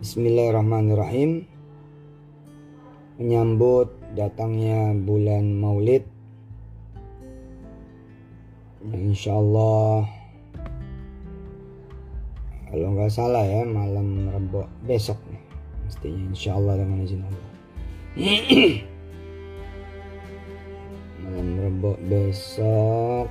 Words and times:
Bismillahirrahmanirrahim. 0.00 1.44
Menyambut 3.20 3.92
datangnya 4.16 4.96
bulan 4.96 5.60
maulid. 5.60 6.08
Insya 8.80 9.36
Allah 9.36 10.08
Kalau 12.72 12.96
nggak 12.96 13.12
salah 13.12 13.44
ya 13.44 13.68
malam 13.68 14.32
rebo 14.32 14.64
besok 14.88 15.20
nih 15.28 15.44
Mestinya 15.84 16.32
insya 16.32 16.56
Allah 16.56 16.80
dengan 16.80 17.04
izin 17.04 17.20
Allah. 17.20 17.50
Malam 21.28 21.48
rebo 21.60 21.92
besok 22.08 23.28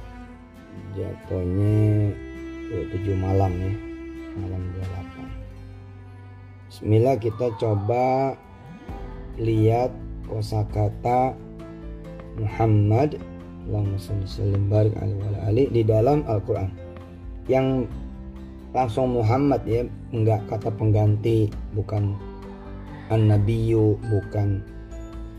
Jatuhnya 0.94 2.14
27 2.94 3.18
malam 3.18 3.58
ya 3.58 3.74
Malam 4.38 4.62
28 4.78 5.39
Bismillah 6.80 7.20
kita 7.20 7.52
coba 7.60 8.40
lihat 9.36 9.92
kosakata 10.32 11.36
Muhammad. 12.40 13.20
Allahumma 13.68 14.00
ali 15.44 15.68
di 15.76 15.84
dalam 15.84 16.24
Al-Quran. 16.24 16.72
Yang 17.52 17.92
langsung 18.72 19.12
Muhammad 19.12 19.60
ya 19.68 19.84
enggak 20.16 20.40
kata 20.48 20.72
pengganti 20.72 21.52
bukan 21.76 22.16
an-nabiyyu 23.12 24.00
bukan 24.08 24.64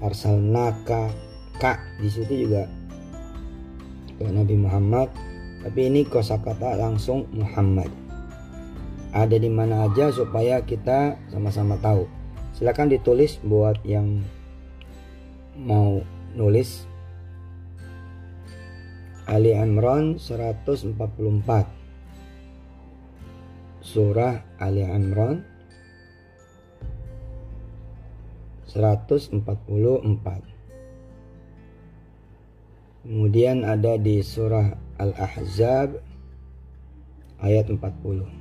arsalnaka. 0.04 1.08
Kak 1.56 1.80
di 2.04 2.12
situ 2.12 2.44
juga 2.44 2.68
Nabi 4.20 4.60
Muhammad. 4.60 5.08
Tapi 5.64 5.88
ini 5.88 6.04
kosakata 6.04 6.76
langsung 6.76 7.24
Muhammad 7.32 7.88
ada 9.10 9.34
di 9.34 9.50
mana 9.50 9.90
aja 9.90 10.14
supaya 10.14 10.62
kita 10.62 11.18
sama-sama 11.30 11.74
tahu. 11.82 12.06
Silahkan 12.54 12.86
ditulis 12.90 13.38
buat 13.42 13.78
yang 13.82 14.22
mau 15.58 16.02
nulis. 16.34 16.86
Ali 19.30 19.54
Imran 19.54 20.18
144 20.18 20.98
Surah 23.78 24.42
Ali 24.58 24.82
Imran 24.82 25.46
144 28.66 29.38
Kemudian 33.06 33.62
ada 33.62 33.94
di 34.02 34.18
surah 34.18 34.74
Al-Ahzab 34.98 36.02
ayat 37.38 37.70
40 37.70 38.39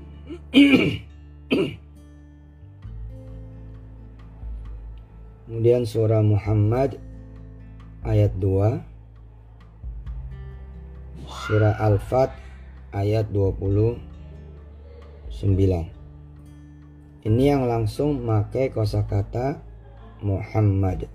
Kemudian 5.49 5.89
surah 5.89 6.21
Muhammad 6.21 7.01
ayat 8.05 8.37
2 8.37 8.77
Surah 11.25 11.81
Al-Fat 11.81 12.29
ayat 12.93 13.33
29 13.33 13.97
Ini 17.25 17.43
yang 17.49 17.65
langsung 17.65 18.21
pakai 18.21 18.69
kosakata 18.69 19.57
Muhammad. 20.21 21.09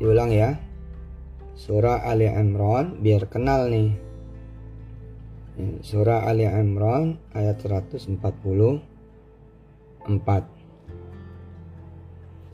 Diulang 0.00 0.32
ya. 0.32 0.56
Surah 1.52 2.08
Ali 2.08 2.24
Imran 2.24 3.04
biar 3.04 3.28
kenal 3.28 3.68
nih 3.68 4.13
Surah 5.54 6.26
Ali 6.26 6.50
Imran 6.50 7.14
ayat 7.30 7.62
144 7.62 8.18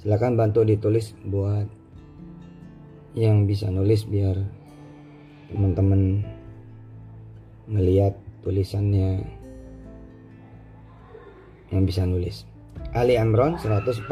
Silakan 0.00 0.32
bantu 0.36 0.64
ditulis 0.68 1.16
buat 1.24 1.64
yang 3.16 3.48
bisa 3.48 3.72
nulis 3.72 4.04
biar 4.04 4.36
teman-teman 5.48 6.24
melihat 7.68 8.20
tulisannya 8.44 9.24
yang 11.72 11.82
bisa 11.88 12.04
nulis. 12.04 12.44
Ali 12.92 13.16
Imran 13.16 13.56
144. 13.56 14.08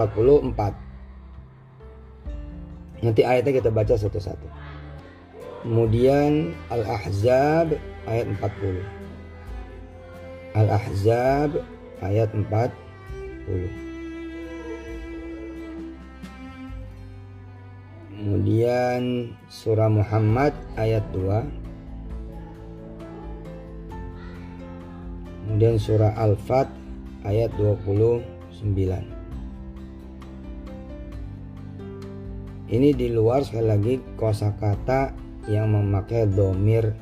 Nanti 2.99 3.23
ayatnya 3.23 3.53
kita 3.63 3.71
baca 3.71 3.95
satu-satu. 3.95 4.47
Kemudian 5.67 6.55
Al-Ahzab 6.71 7.75
ayat 8.07 8.27
40. 8.39 8.79
Al-Ahzab 10.55 11.51
ayat 11.99 12.31
40. 12.31 12.79
Kemudian 18.19 19.35
surah 19.51 19.91
Muhammad 19.91 20.55
ayat 20.79 21.03
2. 21.11 21.43
Kemudian 25.43 25.75
surah 25.79 26.15
Al-Fat 26.15 26.71
ayat 27.27 27.51
29. 27.59 28.63
Ini 32.69 32.93
di 32.93 33.09
luar 33.11 33.43
sekali 33.43 33.67
lagi 33.67 33.95
kosakata 34.15 35.28
yang 35.49 35.73
memakai 35.73 36.29
domir 36.29 36.93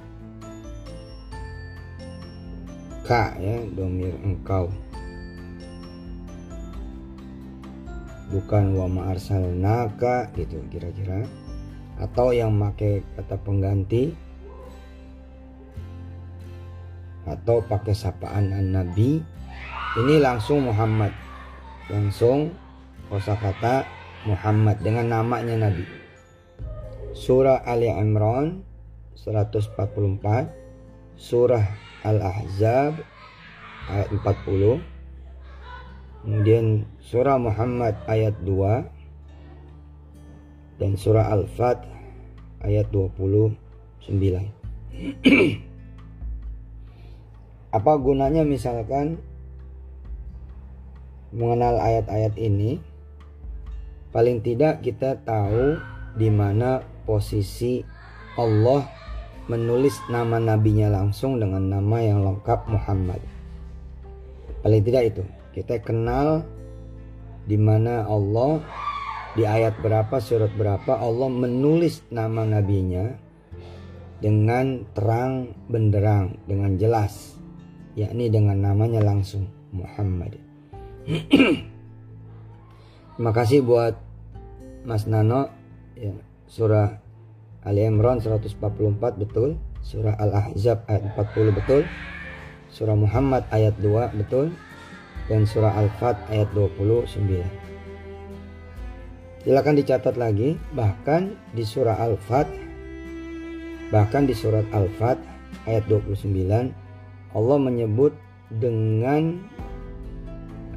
k 3.06 3.10
ya, 3.38 3.56
domir 3.74 4.14
engkau. 4.22 4.70
bukan 8.30 8.74
wa 8.74 8.86
ma'arsalnaka 8.90 10.34
gitu 10.34 10.58
kira-kira. 10.70 11.26
Atau 11.96 12.34
yang 12.34 12.52
pakai 12.58 13.00
kata 13.16 13.36
pengganti. 13.40 14.12
Atau 17.26 17.64
pakai 17.64 17.94
sapaan 17.96 18.54
an-nabi. 18.54 19.24
Ini 19.96 20.14
langsung 20.20 20.68
Muhammad. 20.68 21.10
Langsung 21.88 22.52
kosakata 23.08 23.86
Muhammad 24.26 24.82
dengan 24.82 25.22
namanya 25.22 25.70
nabi 25.70 25.95
surah 27.16 27.64
Ali 27.64 27.88
Imran 27.88 28.60
144 29.16 29.72
surah 31.16 31.64
Al-Ahzab 32.04 33.00
ayat 33.88 34.08
40 34.12 34.96
Kemudian 36.26 36.82
surah 36.98 37.38
Muhammad 37.38 37.94
ayat 38.10 38.34
2 38.42 40.82
dan 40.82 40.98
surah 40.98 41.30
Al-Fat 41.30 41.86
ayat 42.66 42.90
29. 42.90 43.54
Apa 47.78 47.92
gunanya 48.02 48.42
misalkan 48.42 49.22
mengenal 51.30 51.78
ayat-ayat 51.78 52.34
ini? 52.42 52.82
Paling 54.10 54.42
tidak 54.42 54.82
kita 54.82 55.22
tahu 55.22 55.78
di 56.18 56.26
mana 56.26 56.82
posisi 57.06 57.80
Allah 58.36 58.84
menulis 59.46 59.94
nama 60.10 60.42
nabinya 60.42 60.90
langsung 60.90 61.38
dengan 61.38 61.70
nama 61.70 62.02
yang 62.02 62.26
lengkap 62.26 62.66
Muhammad. 62.66 63.22
Paling 64.66 64.82
tidak 64.82 65.14
itu 65.14 65.22
kita 65.54 65.78
kenal 65.80 66.42
di 67.46 67.54
mana 67.54 68.04
Allah 68.04 68.58
di 69.38 69.46
ayat 69.46 69.78
berapa 69.78 70.18
surat 70.18 70.50
berapa 70.58 70.98
Allah 70.98 71.30
menulis 71.30 72.02
nama 72.10 72.42
nabinya 72.42 73.14
dengan 74.18 74.82
terang 74.96 75.54
benderang 75.70 76.40
dengan 76.48 76.74
jelas 76.80 77.36
yakni 77.94 78.32
dengan 78.32 78.58
namanya 78.60 79.04
langsung 79.04 79.46
Muhammad 79.70 80.40
Terima 83.16 83.32
kasih 83.32 83.64
buat 83.64 83.96
Mas 84.84 85.08
Nano 85.08 85.48
ya, 85.96 86.12
surah 86.52 87.05
Ali 87.66 87.82
Imran 87.82 88.22
144 88.22 88.56
betul 89.18 89.58
surah 89.82 90.14
Al-Ahzab 90.16 90.86
ayat 90.86 91.02
40 91.18 91.58
betul 91.58 91.82
surah 92.70 92.94
Muhammad 92.94 93.42
ayat 93.50 93.74
2 93.82 94.14
betul 94.22 94.54
dan 95.26 95.42
surah 95.42 95.74
Al-Fat 95.74 96.14
ayat 96.30 96.46
29. 96.54 97.18
Silakan 99.42 99.74
dicatat 99.78 100.14
lagi, 100.18 100.58
bahkan 100.74 101.34
di 101.54 101.66
surah 101.66 101.98
Al-Fat 101.98 102.46
bahkan 103.90 104.26
di 104.26 104.34
surat 104.34 104.66
Al-Fat 104.74 105.18
ayat 105.70 105.86
29 105.86 106.34
Allah 107.36 107.58
menyebut 107.60 108.14
dengan 108.50 109.38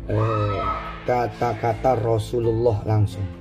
eh, 0.06 0.62
kata-kata 1.09 1.97
eh, 1.97 2.01
Rasulullah 2.06 2.86
langsung. 2.86 3.38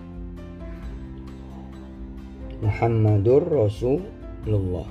Muhammadur 2.59 3.47
Rasulullah. 3.47 4.91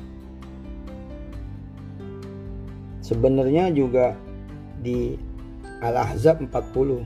Sebenarnya 3.04 3.75
juga 3.75 4.16
di 4.80 5.19
Al-Ahzab 5.84 6.48
40 6.48 7.04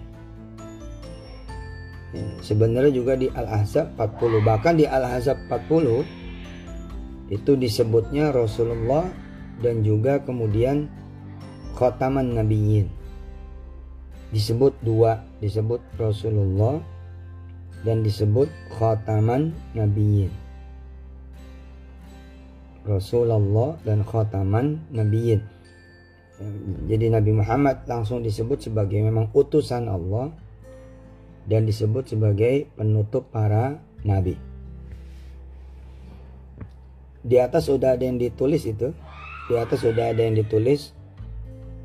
ya, 2.13 2.25
sebenarnya 2.45 2.93
juga 2.93 3.17
di 3.17 3.25
Al-Ahzab 3.33 3.97
40 3.97 4.45
bahkan 4.45 4.77
di 4.77 4.85
Al-Ahzab 4.85 5.49
40 5.49 7.33
itu 7.33 7.51
disebutnya 7.57 8.29
Rasulullah 8.29 9.09
dan 9.65 9.81
juga 9.81 10.21
kemudian 10.21 10.85
khotaman 11.73 12.37
nabiyyin. 12.37 12.85
Disebut 14.29 14.77
dua 14.85 15.25
disebut 15.41 15.81
Rasulullah 15.97 16.77
dan 17.81 18.05
disebut 18.05 18.45
khotaman 18.77 19.57
nabiyyin 19.73 20.29
Rasulullah 22.85 23.77
dan 23.85 24.01
khotaman 24.01 24.81
nabiyyin 24.89 25.41
jadi 26.89 27.13
Nabi 27.13 27.31
Muhammad 27.37 27.85
langsung 27.85 28.25
disebut 28.25 28.65
sebagai 28.65 28.97
memang 28.97 29.29
utusan 29.31 29.85
Allah 29.85 30.33
dan 31.45 31.65
disebut 31.65 32.09
sebagai 32.09 32.65
penutup 32.73 33.29
para 33.29 33.77
nabi. 34.01 34.37
Di 37.21 37.37
atas 37.37 37.69
sudah 37.69 37.93
ada 37.93 38.01
yang 38.01 38.17
ditulis 38.17 38.65
itu. 38.65 38.89
Di 39.45 39.55
atas 39.57 39.85
sudah 39.85 40.09
ada 40.09 40.25
yang 40.25 40.33
ditulis 40.33 40.93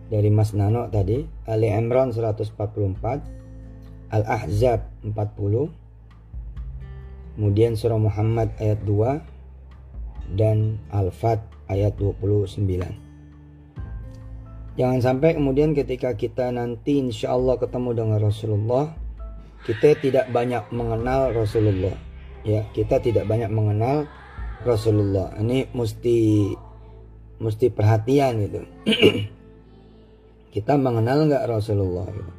dari 0.08 0.32
Mas 0.32 0.56
Nano 0.56 0.88
tadi. 0.88 1.28
Ali 1.44 1.68
Imran 1.68 2.16
144. 2.16 2.56
Al-Ahzab 4.16 4.80
40. 5.04 5.68
Kemudian 7.36 7.76
surah 7.76 8.00
Muhammad 8.00 8.48
ayat 8.56 8.80
2 8.80 9.35
dan 10.34 10.82
Al-Fat 10.90 11.42
ayat 11.70 11.94
29. 11.98 12.66
Jangan 14.76 15.00
sampai 15.00 15.32
kemudian 15.32 15.72
ketika 15.72 16.12
kita 16.12 16.52
nanti 16.52 17.00
insya 17.00 17.32
Allah 17.32 17.56
ketemu 17.56 17.96
dengan 17.96 18.18
Rasulullah, 18.20 18.92
kita 19.64 19.96
tidak 19.96 20.28
banyak 20.28 20.68
mengenal 20.68 21.32
Rasulullah. 21.32 21.96
Ya, 22.44 22.62
kita 22.76 23.00
tidak 23.00 23.24
banyak 23.24 23.48
mengenal 23.48 24.04
Rasulullah. 24.62 25.32
Ini 25.40 25.72
mesti 25.72 26.52
mesti 27.40 27.66
perhatian 27.72 28.32
gitu. 28.44 28.60
kita 30.54 30.76
mengenal 30.76 31.24
nggak 31.24 31.44
Rasulullah 31.48 32.06
gitu. 32.12 32.32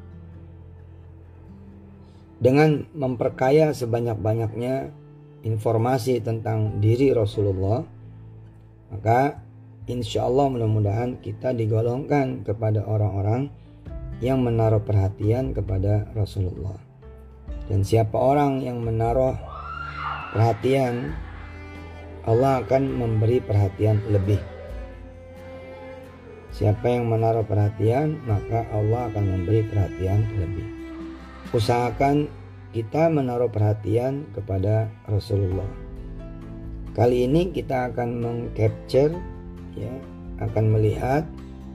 Dengan 2.37 2.85
memperkaya 2.93 3.73
sebanyak-banyaknya 3.73 4.93
informasi 5.47 6.19
tentang 6.19 6.83
diri 6.83 7.15
Rasulullah, 7.15 7.79
maka 8.91 9.39
insya 9.87 10.27
Allah 10.27 10.51
mudah-mudahan 10.51 11.23
kita 11.23 11.55
digolongkan 11.55 12.43
kepada 12.43 12.83
orang-orang 12.83 13.47
yang 14.19 14.43
menaruh 14.43 14.83
perhatian 14.83 15.55
kepada 15.55 16.11
Rasulullah. 16.11 16.75
Dan 17.71 17.87
siapa 17.87 18.19
orang 18.19 18.59
yang 18.59 18.83
menaruh 18.83 19.35
perhatian, 20.35 21.15
Allah 22.27 22.59
akan 22.59 22.83
memberi 22.91 23.39
perhatian 23.39 24.03
lebih. 24.11 24.39
Siapa 26.51 26.89
yang 26.89 27.07
menaruh 27.07 27.45
perhatian, 27.45 28.17
maka 28.25 28.65
Allah 28.73 29.07
akan 29.13 29.23
memberi 29.23 29.61
perhatian 29.67 30.25
lebih. 30.41 30.67
Usahakan 31.53 32.27
kita 32.77 33.09
menaruh 33.09 33.49
perhatian 33.49 34.29
kepada 34.37 34.85
Rasulullah. 35.09 35.65
Kali 36.93 37.25
ini 37.25 37.49
kita 37.49 37.89
akan 37.89 38.21
mengcapture 38.21 39.17
ya 39.73 39.89
akan 40.45 40.77
melihat 40.77 41.25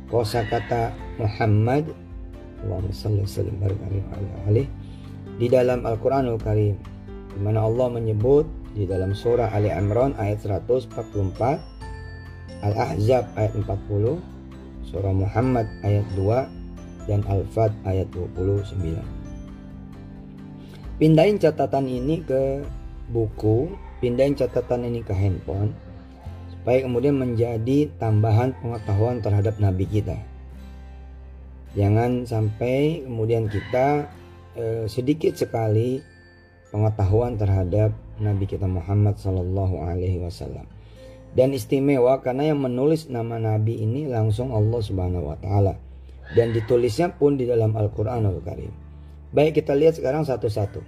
kosakata 0.06 0.94
Muhammad 1.19 1.90
di 5.43 5.46
dalam 5.50 5.82
Al-Qur'anul 5.82 6.38
Karim 6.38 6.78
di 7.34 7.38
mana 7.43 7.66
Allah 7.66 7.90
menyebut 7.90 8.46
di 8.78 8.87
dalam 8.87 9.10
surah 9.10 9.50
Ali 9.50 9.75
Imran 9.75 10.14
ayat 10.22 10.46
144 10.46 11.02
Al-Ahzab 12.62 13.26
ayat 13.34 13.52
40 13.58 14.22
surah 14.87 15.10
Muhammad 15.10 15.66
ayat 15.82 16.06
2 16.14 17.10
dan 17.10 17.26
Al-Fat 17.26 17.75
ayat 17.90 18.06
29 18.14 19.21
pindahin 21.00 21.40
catatan 21.40 21.88
ini 21.88 22.20
ke 22.24 22.64
buku 23.12 23.72
pindahin 24.02 24.34
catatan 24.34 24.88
ini 24.88 25.00
ke 25.04 25.14
handphone 25.14 25.70
supaya 26.50 26.82
kemudian 26.82 27.18
menjadi 27.18 27.90
tambahan 27.98 28.54
pengetahuan 28.58 29.18
terhadap 29.18 29.58
nabi 29.58 29.86
kita. 29.86 30.14
Jangan 31.74 32.28
sampai 32.28 33.02
kemudian 33.02 33.48
kita 33.48 34.06
eh, 34.54 34.84
sedikit 34.86 35.34
sekali 35.34 36.02
pengetahuan 36.70 37.34
terhadap 37.40 37.90
nabi 38.20 38.44
kita 38.44 38.68
Muhammad 38.68 39.16
Sallallahu 39.18 39.86
Alaihi 39.86 40.20
Wasallam. 40.20 40.68
Dan 41.32 41.56
istimewa 41.56 42.20
karena 42.20 42.52
yang 42.52 42.60
menulis 42.60 43.08
nama 43.08 43.40
nabi 43.40 43.80
ini 43.80 44.04
langsung 44.04 44.52
Allah 44.52 44.80
Subhanahu 44.84 45.32
Wa 45.32 45.38
Taala 45.40 45.74
dan 46.36 46.52
ditulisnya 46.52 47.10
pun 47.16 47.40
di 47.40 47.48
dalam 47.48 47.72
Al-Quranul 47.72 48.44
Karim. 48.44 48.81
Baik 49.32 49.64
kita 49.64 49.73
lihat 49.73 49.96
sekarang 49.96 50.29
satu-satu. 50.29 50.84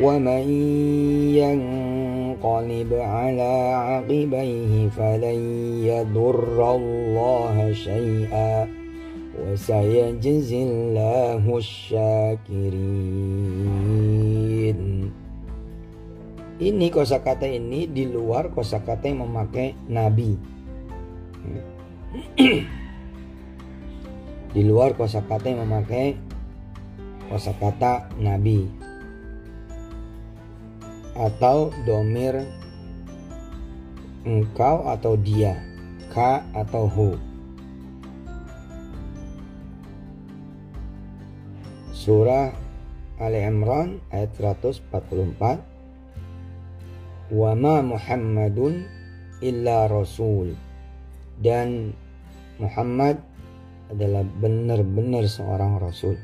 ومن 0.00 0.44
ينقلب 1.40 2.90
على 2.92 3.52
عقبيه 3.74 4.88
فلن 4.88 5.38
يضر 5.88 6.58
الله 6.76 7.72
شيئا 7.72 8.68
وسيجزي 9.40 10.62
الله 10.62 11.44
الشاكرين 11.56 12.76
ini 16.56 16.88
kosakata 16.88 17.44
ini 17.44 17.84
di 17.84 18.08
luar 18.08 18.48
kosakata 18.48 19.12
yang 19.12 19.28
memakai 19.28 19.76
nabi 19.92 20.40
di 24.56 24.62
luar 24.64 24.96
kosakata 24.96 25.52
yang 25.52 25.68
memakai 25.68 26.16
kosakata 27.28 28.08
nabi 28.16 28.79
atau 31.15 31.75
domir 31.83 32.47
engkau 34.23 34.85
atau 34.87 35.17
dia 35.17 35.57
ka 36.11 36.45
atau 36.55 36.85
hu. 36.87 37.17
Surah 41.91 42.49
Ali 43.21 43.45
Imran 43.45 44.01
ayat 44.09 44.33
144 44.33 45.61
wa 47.31 47.51
ma 47.53 47.75
Muhammadun 47.85 48.85
illa 49.45 49.85
rasul. 49.85 50.57
Dan 51.41 51.93
Muhammad 52.61 53.17
adalah 53.89 54.21
benar-benar 54.21 55.25
seorang 55.25 55.81
rasul 55.81 56.17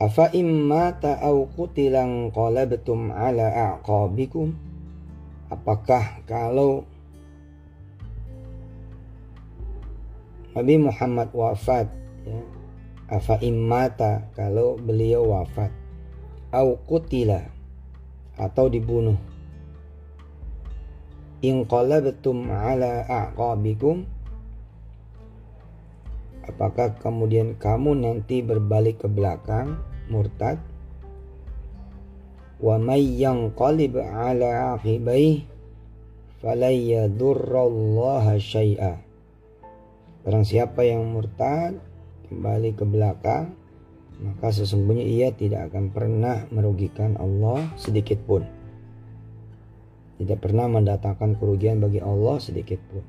Afa 0.00 0.32
imma 0.32 0.96
ta'au 0.96 1.44
qutilang 1.52 2.32
qalabtum 2.32 3.12
ala 3.12 3.76
a'qabikum? 3.76 4.56
Apakah 5.52 6.24
kalau 6.24 6.88
Nabi 10.56 10.80
Muhammad 10.80 11.28
wafat 11.36 11.92
ya, 12.24 12.40
afa 13.12 13.44
immata 13.44 14.24
kalau 14.32 14.80
beliau 14.80 15.36
wafat 15.36 15.68
au 16.48 16.80
kutila 16.88 17.44
atau 18.40 18.72
dibunuh? 18.72 19.20
In 21.44 21.68
qalabtum 21.68 22.48
ala 22.48 23.04
a'qabikum? 23.04 24.08
Apakah 26.48 26.96
kemudian 26.96 27.52
kamu 27.60 28.00
nanti 28.00 28.40
berbalik 28.40 29.04
ke 29.04 29.08
belakang 29.12 29.89
murtad 30.10 30.58
wa 32.60 32.76
may 32.76 33.00
yanqalib 33.00 33.96
ala 33.96 34.76
aqibai 34.76 35.46
falan 36.44 36.76
yadurrallaha 36.76 38.36
syai'a 38.36 39.00
barang 40.26 40.44
siapa 40.44 40.84
yang 40.84 41.08
murtad 41.08 41.80
kembali 42.28 42.76
ke 42.76 42.84
belakang 42.84 43.56
maka 44.20 44.52
sesungguhnya 44.52 45.06
ia 45.06 45.28
tidak 45.32 45.72
akan 45.72 45.88
pernah 45.88 46.44
merugikan 46.52 47.16
Allah 47.16 47.72
sedikit 47.80 48.20
pun 48.28 48.60
tidak 50.20 50.44
pernah 50.44 50.68
mendatangkan 50.68 51.40
kerugian 51.40 51.80
bagi 51.80 51.96
Allah 51.96 52.36
sedikit 52.36 52.76
pun. 52.92 53.00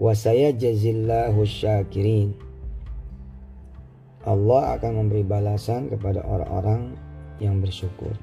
Wasaya 0.00 0.48
jazillahu 0.56 1.44
syakirin. 1.44 2.32
Allah 4.22 4.78
akan 4.78 4.92
memberi 5.02 5.26
balasan 5.26 5.90
kepada 5.90 6.22
orang-orang 6.22 6.94
yang 7.42 7.58
bersyukur. 7.58 8.14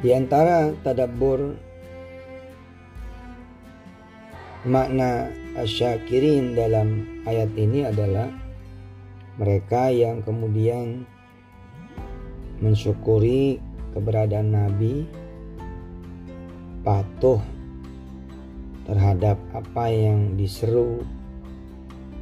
Di 0.00 0.14
antara 0.16 0.72
tadabbur 0.80 1.58
makna 4.64 5.28
asyakirin 5.58 6.54
dalam 6.54 7.04
ayat 7.26 7.50
ini 7.58 7.84
adalah 7.84 8.30
mereka 9.40 9.88
yang 9.88 10.20
kemudian 10.20 11.08
mensyukuri 12.60 13.56
keberadaan 13.96 14.52
Nabi 14.52 15.08
patuh 16.84 17.40
terhadap 18.84 19.36
apa 19.52 19.84
yang 19.92 20.36
diseru, 20.36 21.04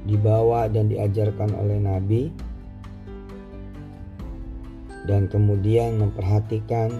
dibawa 0.09 0.73
dan 0.73 0.89
diajarkan 0.89 1.53
oleh 1.53 1.77
Nabi 1.77 2.23
dan 5.09 5.29
kemudian 5.29 5.97
memperhatikan 6.01 6.93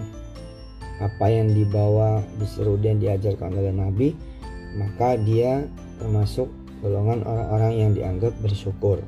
apa 0.99 1.25
yang 1.31 1.53
dibawa, 1.53 2.19
diseru 2.41 2.75
dan 2.81 2.99
diajarkan 2.99 3.55
oleh 3.55 3.71
Nabi, 3.71 4.09
maka 4.75 5.15
dia 5.15 5.63
termasuk 6.01 6.49
golongan 6.81 7.23
orang-orang 7.23 7.73
yang 7.77 7.91
dianggap 7.95 8.33
bersyukur. 8.41 8.99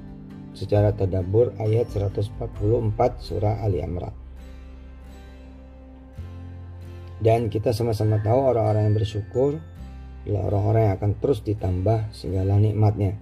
Secara 0.51 0.91
tadabur 0.91 1.55
ayat 1.59 1.87
144 1.89 2.31
surah 3.23 3.63
Ali 3.63 3.79
Imran. 3.79 4.11
Dan 7.21 7.47
kita 7.47 7.71
sama-sama 7.71 8.19
tahu 8.19 8.51
orang-orang 8.51 8.91
yang 8.91 8.97
bersyukur 8.97 9.61
adalah 10.25 10.41
orang-orang 10.51 10.81
yang 10.89 10.95
akan 10.99 11.11
terus 11.21 11.39
ditambah 11.45 11.99
segala 12.11 12.59
nikmatnya. 12.59 13.15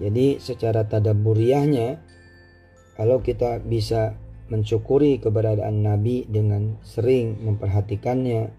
Jadi 0.00 0.40
secara 0.40 0.88
tadaburiahnya 0.88 2.00
kalau 2.96 3.20
kita 3.20 3.60
bisa 3.60 4.16
mensyukuri 4.48 5.20
keberadaan 5.20 5.84
Nabi 5.84 6.24
dengan 6.26 6.80
sering 6.82 7.38
memperhatikannya, 7.44 8.50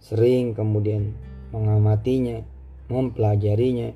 sering 0.00 0.56
kemudian 0.56 1.14
mengamatinya, 1.52 2.42
mempelajarinya, 2.88 3.94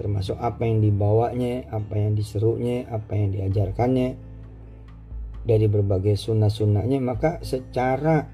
termasuk 0.00 0.38
apa 0.40 0.64
yang 0.64 0.80
dibawanya, 0.80 1.68
apa 1.68 2.00
yang 2.00 2.16
diserunya, 2.16 2.88
apa 2.88 3.12
yang 3.18 3.36
diajarkannya 3.36 4.16
dari 5.44 5.66
berbagai 5.68 6.16
sunnah-sunnahnya, 6.16 7.04
maka 7.04 7.42
secara 7.44 8.24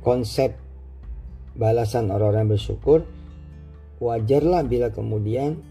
konsep 0.00 0.56
balasan 1.58 2.08
orang-orang 2.08 2.56
bersyukur 2.56 3.04
wajarlah 3.98 4.66
bila 4.66 4.90
kemudian 4.90 5.62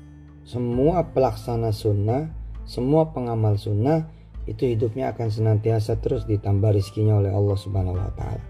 semua 0.48 1.04
pelaksana 1.12 1.76
sunnah 1.76 2.32
semua 2.68 3.12
pengamal 3.16 3.56
sunnah 3.60 4.08
itu 4.48 4.64
hidupnya 4.68 5.12
akan 5.12 5.28
senantiasa 5.28 6.00
terus 6.00 6.24
ditambah 6.24 6.72
rizkinya 6.72 7.20
oleh 7.20 7.32
Allah 7.32 7.58
subhanahu 7.60 8.00
wa 8.00 8.14
ta'ala 8.16 8.46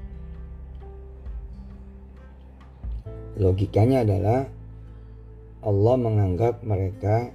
logikanya 3.38 4.06
adalah 4.06 4.50
Allah 5.62 5.96
menganggap 5.98 6.62
mereka 6.66 7.34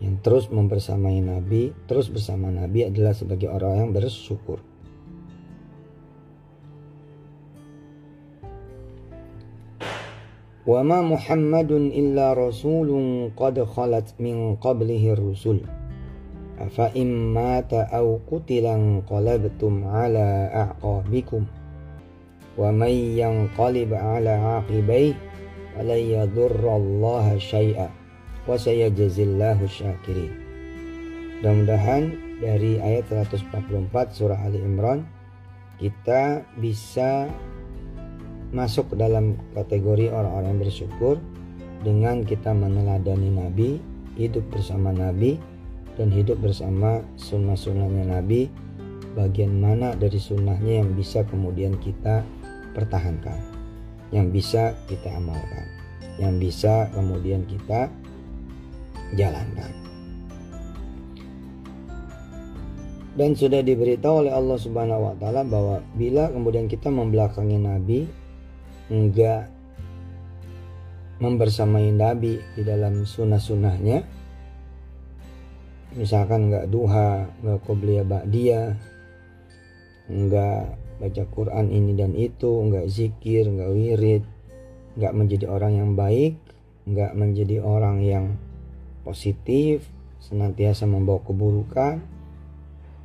yang 0.00 0.16
terus 0.24 0.48
membersamai 0.48 1.20
Nabi, 1.20 1.76
terus 1.84 2.08
bersama 2.08 2.48
Nabi 2.48 2.88
adalah 2.88 3.12
sebagai 3.12 3.52
orang 3.52 3.84
yang 3.84 3.90
bersyukur. 3.92 4.64
وَمَا 10.70 11.02
مُحَمَّدٌ 11.02 11.70
إِلَّا 11.72 12.26
رَسُولٌ 12.46 12.90
قَدْ 13.36 13.56
خَلَتْ 13.74 14.08
مِنْ 14.22 14.54
قَبْلِهِ 14.54 15.04
الرُّسُلُ 15.18 15.58
أَفَإِنْ 16.62 17.08
مَاتَ 17.34 17.74
أَوْ 17.74 18.22
قُتِلَ 18.30 18.66
انقَلَبْتُمْ 18.66 19.74
عَلَى 19.84 20.28
أَعْقَابِكُمْ 20.54 21.42
وَمَنْ 22.58 22.94
يَنْقَلِبْ 23.22 23.90
عَلَى 23.94 24.30
عَقِبَيْهِ 24.30 25.14
فَلَنْ 25.74 26.02
يَضُرَّ 26.16 26.64
اللَّهَ 26.76 27.26
شَيْئًا 27.38 27.88
وَسَيَجْزِي 28.48 29.22
اللَّهُ 29.22 29.58
الشَّاكِرِينَ 29.66 30.32
Mudah-mudahan 31.42 32.02
dari 32.38 32.78
ayat 32.78 33.10
144 33.10 33.90
surah 34.14 34.38
Ali 34.38 34.62
Imran 34.62 35.02
kita 35.82 36.46
bisa 36.62 37.26
masuk 38.50 38.98
dalam 38.98 39.38
kategori 39.54 40.10
orang-orang 40.10 40.58
bersyukur 40.58 41.22
dengan 41.86 42.26
kita 42.26 42.50
meneladani 42.50 43.30
Nabi, 43.30 43.78
hidup 44.18 44.44
bersama 44.50 44.90
Nabi, 44.90 45.38
dan 45.94 46.10
hidup 46.10 46.42
bersama 46.42 47.00
sunnah-sunnahnya 47.16 48.20
Nabi, 48.20 48.50
bagian 49.14 49.58
mana 49.58 49.94
dari 49.94 50.18
sunnahnya 50.18 50.82
yang 50.82 50.90
bisa 50.94 51.22
kemudian 51.26 51.78
kita 51.78 52.26
pertahankan, 52.74 53.38
yang 54.10 54.30
bisa 54.34 54.74
kita 54.86 55.14
amalkan, 55.14 55.66
yang 56.18 56.36
bisa 56.38 56.90
kemudian 56.94 57.46
kita 57.46 57.90
jalankan. 59.14 59.70
Dan 63.10 63.34
sudah 63.34 63.60
diberitahu 63.60 64.26
oleh 64.26 64.32
Allah 64.32 64.58
Subhanahu 64.58 65.02
wa 65.10 65.14
taala 65.18 65.42
bahwa 65.42 65.82
bila 65.98 66.30
kemudian 66.30 66.70
kita 66.70 66.88
membelakangi 66.88 67.58
nabi 67.58 68.06
enggak 68.90 69.48
membersamai 71.22 71.94
Nabi 71.94 72.42
di 72.58 72.62
dalam 72.66 73.06
sunnah-sunnahnya. 73.06 74.02
Misalkan 75.94 76.50
enggak 76.50 76.66
duha 76.70 77.30
enggak 77.42 77.60
qobliyah 77.66 78.06
ba'diyah 78.06 78.68
enggak 80.10 80.74
baca 80.98 81.24
Quran 81.30 81.66
ini 81.70 81.94
dan 81.94 82.12
itu 82.18 82.50
enggak 82.60 82.90
zikir 82.90 83.46
enggak 83.46 83.70
wirid 83.70 84.22
enggak 84.98 85.14
menjadi 85.14 85.46
orang 85.46 85.72
yang 85.78 85.90
baik 85.94 86.34
enggak 86.84 87.12
menjadi 87.14 87.56
orang 87.62 88.02
yang 88.02 88.26
positif 89.06 89.86
senantiasa 90.20 90.84
membawa 90.84 91.22
keburukan 91.24 92.02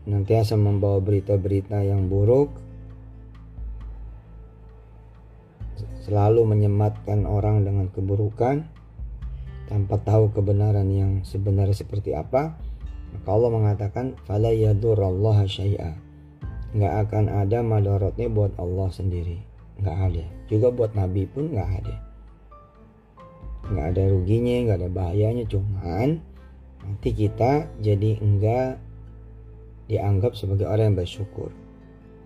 senantiasa 0.03 0.59
membawa 0.59 0.99
berita-berita 0.99 1.81
yang 1.85 2.09
buruk 2.11 2.64
selalu 6.05 6.45
menyematkan 6.45 7.25
orang 7.25 7.65
dengan 7.65 7.89
keburukan 7.89 8.69
tanpa 9.65 9.97
tahu 10.05 10.29
kebenaran 10.29 10.85
yang 10.93 11.25
sebenarnya 11.25 11.73
seperti 11.73 12.13
apa 12.13 12.53
maka 13.15 13.27
Allah 13.31 13.51
mengatakan 13.51 14.05
fala 14.27 14.51
yadurallah 14.51 15.47
syai'a. 15.47 15.95
Nggak 16.75 16.93
akan 17.07 17.25
ada 17.31 17.63
madaratnya 17.63 18.27
buat 18.27 18.51
Allah 18.59 18.91
sendiri. 18.91 19.39
Nggak 19.79 19.97
ada. 20.11 20.25
Juga 20.51 20.67
buat 20.75 20.91
Nabi 20.91 21.23
pun 21.23 21.55
nggak 21.55 21.69
ada. 21.79 21.95
Nggak 23.71 23.85
ada 23.95 24.03
ruginya 24.11 24.55
nggak 24.67 24.77
ada 24.83 24.89
bahayanya. 24.91 25.47
Cuman 25.47 26.19
nanti 26.83 27.09
kita 27.15 27.71
jadi 27.79 28.19
enggak 28.19 28.83
dianggap 29.87 30.35
sebagai 30.35 30.67
orang 30.67 30.91
yang 30.91 30.97
bersyukur. 30.99 31.55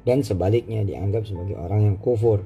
Dan 0.10 0.26
sebaliknya 0.26 0.82
dianggap 0.82 1.30
sebagai 1.30 1.54
orang 1.54 1.86
yang 1.86 1.98
kufur 2.02 2.42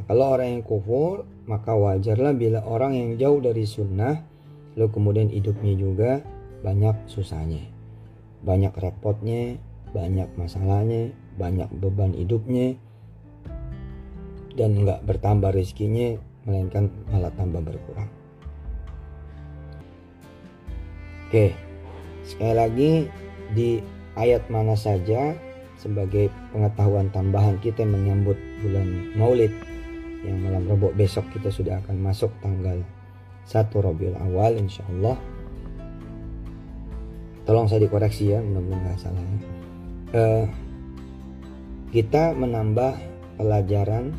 Nah, 0.00 0.08
kalau 0.08 0.32
orang 0.32 0.56
yang 0.56 0.64
kufur, 0.64 1.28
maka 1.44 1.76
wajarlah 1.76 2.32
bila 2.32 2.64
orang 2.64 2.96
yang 2.96 3.10
jauh 3.20 3.36
dari 3.44 3.68
sunnah, 3.68 4.24
lalu 4.72 4.88
kemudian 4.96 5.28
hidupnya 5.28 5.76
juga 5.76 6.24
banyak 6.64 7.04
susahnya, 7.04 7.68
banyak 8.40 8.72
repotnya, 8.80 9.60
banyak 9.92 10.24
masalahnya, 10.40 11.12
banyak 11.36 11.68
beban 11.76 12.16
hidupnya, 12.16 12.80
dan 14.56 14.72
nggak 14.80 15.04
bertambah 15.04 15.52
rezekinya, 15.52 16.16
melainkan 16.48 16.88
malah 17.12 17.36
tambah 17.36 17.60
berkurang. 17.60 18.08
Oke, 21.28 21.52
sekali 22.24 22.54
lagi 22.56 22.90
di 23.52 23.84
ayat 24.16 24.48
mana 24.48 24.72
saja 24.80 25.36
sebagai 25.76 26.32
pengetahuan 26.56 27.12
tambahan 27.12 27.60
kita 27.60 27.84
menyambut 27.84 28.40
bulan 28.64 29.12
Maulid 29.12 29.52
yang 30.24 30.36
malam 30.44 30.68
Rabu 30.68 30.92
besok 30.92 31.28
kita 31.32 31.48
sudah 31.48 31.80
akan 31.84 31.96
masuk 32.00 32.28
tanggal 32.44 32.80
1 33.48 33.72
Rabiul 33.72 34.16
Awal 34.20 34.60
insya 34.60 34.84
Allah 34.88 35.16
tolong 37.48 37.66
saya 37.66 37.82
dikoreksi 37.82 38.30
ya 38.30 38.38
mudah-mudahan 38.38 38.82
nggak 38.84 38.98
salah 39.00 39.22
ya. 39.24 39.38
Uh, 40.10 40.46
kita 41.90 42.34
menambah 42.38 42.94
pelajaran 43.34 44.14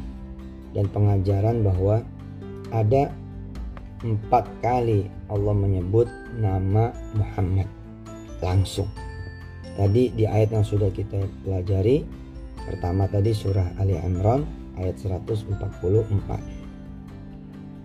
dan 0.75 0.85
pengajaran 0.91 1.63
bahwa 1.63 2.03
ada 2.71 3.11
empat 4.03 4.47
kali 4.59 5.07
Allah 5.31 5.55
menyebut 5.55 6.11
nama 6.35 6.91
Muhammad 7.15 7.67
langsung. 8.43 8.89
Tadi 9.79 10.11
di 10.11 10.27
ayat 10.27 10.51
yang 10.51 10.67
sudah 10.67 10.91
kita 10.91 11.23
pelajari, 11.47 12.03
pertama 12.67 13.07
tadi 13.07 13.31
surah 13.31 13.79
Ali 13.79 13.95
Imran 13.95 14.43
ayat 14.81 14.97
144. 14.97 16.61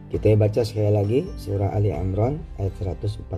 Kita 0.06 0.38
baca 0.38 0.62
sekali 0.64 0.90
lagi 0.94 1.20
surah 1.36 1.76
Ali 1.76 1.92
Imran 1.92 2.40
ayat 2.56 2.72
144. 2.80 3.28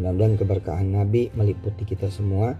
Mudah-mudahan 0.00 0.34
keberkahan 0.34 0.90
Nabi 0.90 1.30
meliputi 1.38 1.86
kita 1.86 2.10
semua 2.10 2.56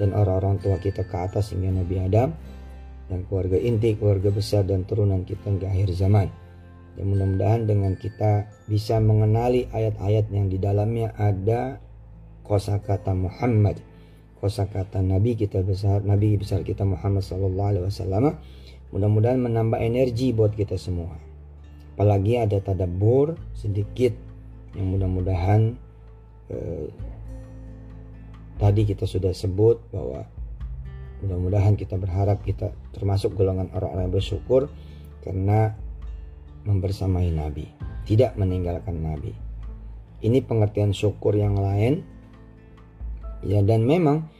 dan 0.00 0.16
orang-orang 0.16 0.56
tua 0.62 0.80
kita 0.80 1.04
ke 1.04 1.16
atas 1.20 1.52
hingga 1.52 1.82
Nabi 1.82 2.00
Adam 2.00 2.32
dan 3.12 3.28
keluarga 3.28 3.60
inti, 3.60 3.92
keluarga 3.98 4.32
besar 4.32 4.64
dan 4.64 4.88
turunan 4.88 5.26
kita 5.26 5.52
hingga 5.52 5.68
akhir 5.68 5.92
zaman. 5.92 6.32
Dan 6.96 7.12
mudah-mudahan 7.12 7.68
dengan 7.68 7.92
kita 7.96 8.48
bisa 8.68 9.00
mengenali 9.00 9.68
ayat-ayat 9.68 10.32
yang 10.32 10.48
di 10.48 10.56
dalamnya 10.56 11.12
ada 11.16 11.80
kosakata 12.44 13.12
Muhammad, 13.16 13.80
kosakata 14.40 15.00
Nabi 15.00 15.36
kita 15.36 15.60
besar, 15.64 16.04
Nabi 16.04 16.36
besar 16.36 16.64
kita 16.64 16.84
Muhammad 16.84 17.24
Sallallahu 17.24 17.68
Alaihi 17.74 17.84
Wasallam. 17.88 18.24
Mudah-mudahan 18.92 19.40
menambah 19.40 19.80
energi 19.80 20.36
buat 20.36 20.52
kita 20.52 20.76
semua. 20.76 21.16
Apalagi 21.96 22.40
ada 22.40 22.60
tadabur 22.60 23.36
sedikit 23.56 24.12
yang 24.76 24.92
mudah-mudahan 24.92 25.76
eh, 26.52 26.88
tadi 28.60 28.82
kita 28.84 29.08
sudah 29.08 29.32
sebut 29.32 29.80
bahwa 29.92 30.28
mudah-mudahan 31.24 31.76
kita 31.76 31.96
berharap 31.96 32.44
kita 32.44 32.72
termasuk 32.92 33.32
golongan 33.32 33.72
orang-orang 33.72 34.08
yang 34.08 34.14
bersyukur 34.14 34.68
karena 35.24 35.72
membersamai 36.68 37.30
Nabi, 37.32 37.66
tidak 38.04 38.36
meninggalkan 38.36 39.02
Nabi. 39.02 39.32
Ini 40.22 40.38
pengertian 40.46 40.94
syukur 40.94 41.34
yang 41.34 41.58
lain. 41.58 42.06
Ya 43.42 43.58
dan 43.58 43.82
memang 43.82 44.30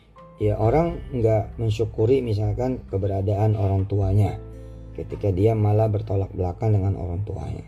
ya 0.43 0.59
orang 0.59 0.99
nggak 1.15 1.55
mensyukuri 1.63 2.19
misalkan 2.19 2.83
keberadaan 2.91 3.55
orang 3.55 3.87
tuanya 3.87 4.43
ketika 4.99 5.31
dia 5.31 5.55
malah 5.55 5.87
bertolak 5.87 6.35
belakang 6.35 6.75
dengan 6.75 6.99
orang 6.99 7.23
tuanya. 7.23 7.63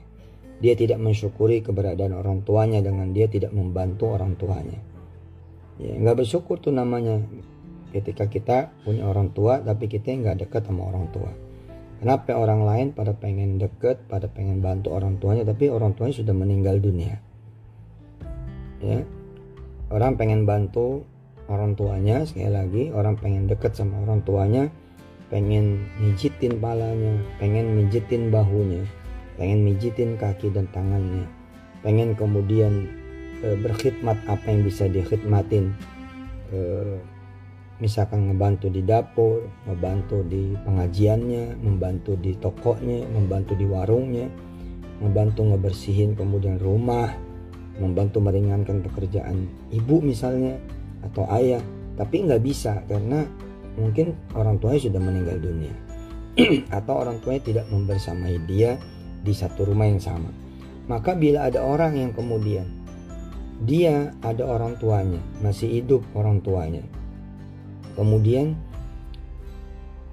Dia 0.59 0.75
tidak 0.75 0.99
mensyukuri 0.99 1.63
keberadaan 1.63 2.19
orang 2.19 2.43
tuanya 2.43 2.83
dengan 2.83 3.15
dia 3.15 3.31
tidak 3.31 3.55
membantu 3.55 4.11
orang 4.11 4.35
tuanya. 4.35 4.83
Ya 5.79 5.95
nggak 5.95 6.27
bersyukur 6.27 6.59
tuh 6.59 6.75
namanya 6.75 7.23
ketika 7.95 8.27
kita 8.27 8.75
punya 8.83 9.07
orang 9.07 9.31
tua 9.31 9.63
tapi 9.63 9.87
kita 9.87 10.11
nggak 10.11 10.43
dekat 10.43 10.67
sama 10.67 10.91
orang 10.91 11.07
tua. 11.15 11.31
Kenapa 12.03 12.35
orang 12.35 12.67
lain 12.67 12.87
pada 12.91 13.15
pengen 13.15 13.57
deket, 13.57 14.03
pada 14.11 14.27
pengen 14.27 14.61
bantu 14.61 14.93
orang 14.93 15.17
tuanya, 15.23 15.47
tapi 15.47 15.71
orang 15.71 15.95
tuanya 15.95 16.13
sudah 16.13 16.35
meninggal 16.37 16.77
dunia. 16.83 17.17
Ya, 18.83 19.01
orang 19.89 20.21
pengen 20.21 20.45
bantu 20.45 21.09
orang 21.49 21.77
tuanya 21.77 22.25
sekali 22.25 22.51
lagi, 22.51 22.83
orang 22.95 23.17
pengen 23.21 23.45
deket 23.51 23.77
sama 23.77 24.01
orang 24.05 24.25
tuanya, 24.25 24.71
pengen 25.29 25.85
mijitin 26.01 26.61
palanya, 26.61 27.21
pengen 27.37 27.77
mijitin 27.77 28.33
bahunya, 28.33 28.85
pengen 29.37 29.65
mijitin 29.65 30.17
kaki 30.17 30.49
dan 30.53 30.69
tangannya, 30.73 31.29
pengen 31.85 32.17
kemudian 32.17 32.89
e, 33.45 33.59
berkhidmat 33.61 34.17
apa 34.31 34.47
yang 34.49 34.65
bisa 34.65 34.89
dikhidmatin. 34.89 35.75
E, 36.49 36.59
misalkan 37.83 38.31
ngebantu 38.31 38.71
di 38.71 38.81
dapur, 38.87 39.51
membantu 39.67 40.23
di 40.25 40.55
pengajiannya, 40.63 41.59
membantu 41.59 42.15
di 42.17 42.33
tokonya, 42.39 43.05
membantu 43.11 43.59
di 43.59 43.67
warungnya, 43.67 44.31
membantu 45.03 45.43
ngebersihin 45.43 46.15
kemudian 46.15 46.63
rumah, 46.63 47.11
membantu 47.83 48.23
meringankan 48.23 48.87
pekerjaan 48.87 49.51
ibu 49.75 49.99
misalnya 49.99 50.55
atau 51.05 51.29
ayah, 51.37 51.61
tapi 51.95 52.25
nggak 52.25 52.43
bisa 52.43 52.81
karena 52.89 53.29
mungkin 53.77 54.17
orang 54.35 54.57
tuanya 54.59 54.81
sudah 54.89 55.01
meninggal 55.03 55.39
dunia. 55.39 55.75
Atau 56.79 56.99
orang 56.99 57.23
tuanya 57.23 57.43
tidak 57.47 57.67
membersamai 57.71 58.43
dia 58.51 58.75
di 59.23 59.31
satu 59.31 59.71
rumah 59.71 59.87
yang 59.87 60.03
sama. 60.03 60.31
Maka 60.91 61.15
bila 61.15 61.47
ada 61.47 61.63
orang 61.63 61.95
yang 61.95 62.11
kemudian 62.11 62.67
dia 63.63 64.11
ada 64.21 64.43
orang 64.43 64.75
tuanya, 64.83 65.23
masih 65.39 65.81
hidup 65.81 66.03
orang 66.19 66.43
tuanya, 66.43 66.83
kemudian 67.95 68.59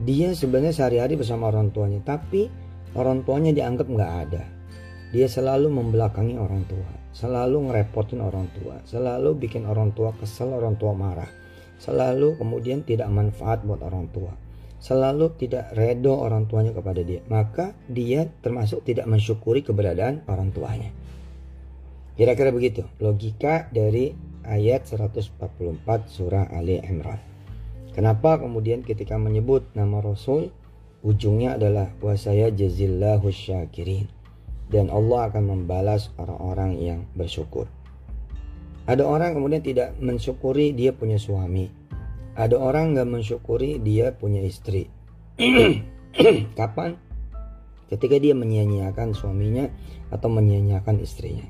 dia 0.02 0.32
sebenarnya 0.38 0.78
sehari-hari 0.78 1.18
bersama 1.18 1.50
orang 1.50 1.70
tuanya 1.74 2.02
tapi 2.06 2.50
orang 2.94 3.26
tuanya 3.26 3.52
dianggap 3.52 3.90
nggak 3.90 4.14
ada. 4.30 4.44
Dia 5.12 5.28
selalu 5.28 5.68
membelakangi 5.68 6.40
orang 6.40 6.64
tua 6.70 7.01
selalu 7.12 7.72
ngerepotin 7.72 8.24
orang 8.24 8.48
tua. 8.56 8.80
Selalu 8.88 9.36
bikin 9.38 9.68
orang 9.68 9.92
tua 9.92 10.16
kesel 10.16 10.56
orang 10.56 10.80
tua 10.80 10.96
marah. 10.96 11.28
Selalu 11.82 12.40
kemudian 12.40 12.84
tidak 12.88 13.12
manfaat 13.12 13.64
buat 13.68 13.84
orang 13.84 14.08
tua. 14.12 14.32
Selalu 14.82 15.38
tidak 15.38 15.70
redo 15.78 16.18
orang 16.18 16.50
tuanya 16.50 16.74
kepada 16.74 17.06
dia. 17.06 17.22
Maka 17.30 17.78
dia 17.86 18.26
termasuk 18.42 18.82
tidak 18.82 19.06
mensyukuri 19.06 19.62
keberadaan 19.62 20.26
orang 20.26 20.50
tuanya. 20.50 20.90
Kira-kira 22.18 22.50
begitu. 22.50 22.86
Logika 22.98 23.70
dari 23.70 24.14
ayat 24.46 24.90
144 24.90 25.86
surah 26.10 26.50
Ali 26.50 26.82
Imran. 26.82 27.22
Kenapa 27.92 28.40
kemudian 28.40 28.88
ketika 28.88 29.20
menyebut 29.20 29.68
nama 29.76 30.00
Rasul 30.00 30.50
ujungnya 31.04 31.60
adalah 31.60 31.92
saya 32.16 32.48
jazillahu 32.54 33.28
syakirin 33.30 34.21
dan 34.72 34.88
Allah 34.88 35.28
akan 35.28 35.44
membalas 35.52 36.10
orang-orang 36.16 36.80
yang 36.80 37.00
bersyukur. 37.14 37.68
Ada 38.88 39.06
orang 39.06 39.38
kemudian 39.38 39.62
tidak 39.62 39.94
mensyukuri 40.02 40.74
dia 40.74 40.96
punya 40.96 41.22
suami. 41.22 41.70
Ada 42.34 42.56
orang 42.58 42.96
nggak 42.96 43.10
mensyukuri 43.12 43.78
dia 43.84 44.16
punya 44.16 44.42
istri. 44.42 44.88
Kapan? 46.60 46.98
Ketika 47.92 48.16
dia 48.18 48.32
menyia-nyiakan 48.32 49.12
suaminya 49.12 49.68
atau 50.10 50.32
menyia-nyiakan 50.32 51.04
istrinya. 51.04 51.46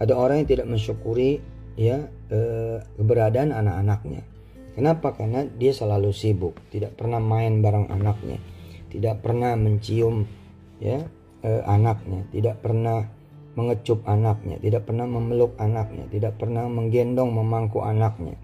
Ada 0.00 0.16
orang 0.16 0.42
yang 0.42 0.48
tidak 0.48 0.66
mensyukuri 0.66 1.44
ya 1.76 2.08
eh, 2.32 2.80
keberadaan 2.96 3.52
anak-anaknya 3.52 4.34
Kenapa? 4.74 5.14
Karena 5.14 5.46
dia 5.46 5.70
selalu 5.70 6.10
sibuk, 6.10 6.58
tidak 6.74 6.98
pernah 6.98 7.22
main 7.22 7.62
bareng 7.62 7.94
anaknya, 7.94 8.42
tidak 8.90 9.22
pernah 9.22 9.54
mencium 9.54 10.26
ya 10.82 11.06
eh, 11.44 11.62
anaknya, 11.68 12.24
tidak 12.32 12.64
pernah 12.64 13.04
mengecup 13.54 14.02
anaknya, 14.08 14.58
tidak 14.58 14.88
pernah 14.88 15.06
memeluk 15.06 15.54
anaknya, 15.60 16.08
tidak 16.10 16.40
pernah 16.40 16.66
menggendong 16.66 17.30
memangku 17.30 17.84
anaknya, 17.84 18.34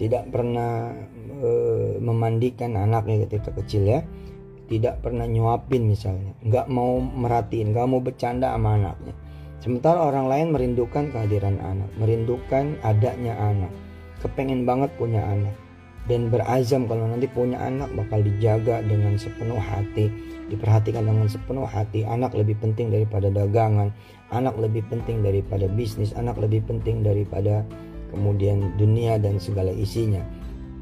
tidak 0.00 0.30
pernah 0.30 0.94
eh, 1.42 1.98
memandikan 1.98 2.78
anaknya 2.78 3.26
ketika 3.28 3.52
kecil 3.58 3.84
ya, 3.84 4.00
tidak 4.70 5.02
pernah 5.02 5.26
nyuapin 5.26 5.84
misalnya, 5.84 6.32
nggak 6.46 6.66
mau 6.70 7.02
merhatiin, 7.02 7.74
nggak 7.74 7.86
mau 7.90 8.00
bercanda 8.00 8.54
sama 8.54 8.78
anaknya. 8.78 9.14
Sementara 9.60 9.98
orang 9.98 10.30
lain 10.30 10.48
merindukan 10.54 11.10
kehadiran 11.10 11.58
anak, 11.58 11.90
merindukan 11.98 12.78
adanya 12.86 13.34
anak, 13.40 13.72
kepengen 14.22 14.62
banget 14.62 14.94
punya 14.94 15.26
anak 15.26 15.65
dan 16.06 16.30
berazam 16.30 16.86
kalau 16.86 17.10
nanti 17.10 17.26
punya 17.26 17.58
anak 17.58 17.90
bakal 17.98 18.22
dijaga 18.22 18.82
dengan 18.86 19.18
sepenuh 19.18 19.58
hati. 19.58 20.10
Diperhatikan 20.46 21.02
dengan 21.02 21.26
sepenuh 21.26 21.66
hati. 21.66 22.06
Anak 22.06 22.38
lebih 22.38 22.54
penting 22.62 22.94
daripada 22.94 23.26
dagangan. 23.26 23.90
Anak 24.30 24.54
lebih 24.62 24.86
penting 24.86 25.26
daripada 25.26 25.66
bisnis. 25.66 26.14
Anak 26.14 26.38
lebih 26.38 26.62
penting 26.62 27.02
daripada 27.02 27.66
kemudian 28.14 28.78
dunia 28.78 29.18
dan 29.18 29.42
segala 29.42 29.74
isinya. 29.74 30.22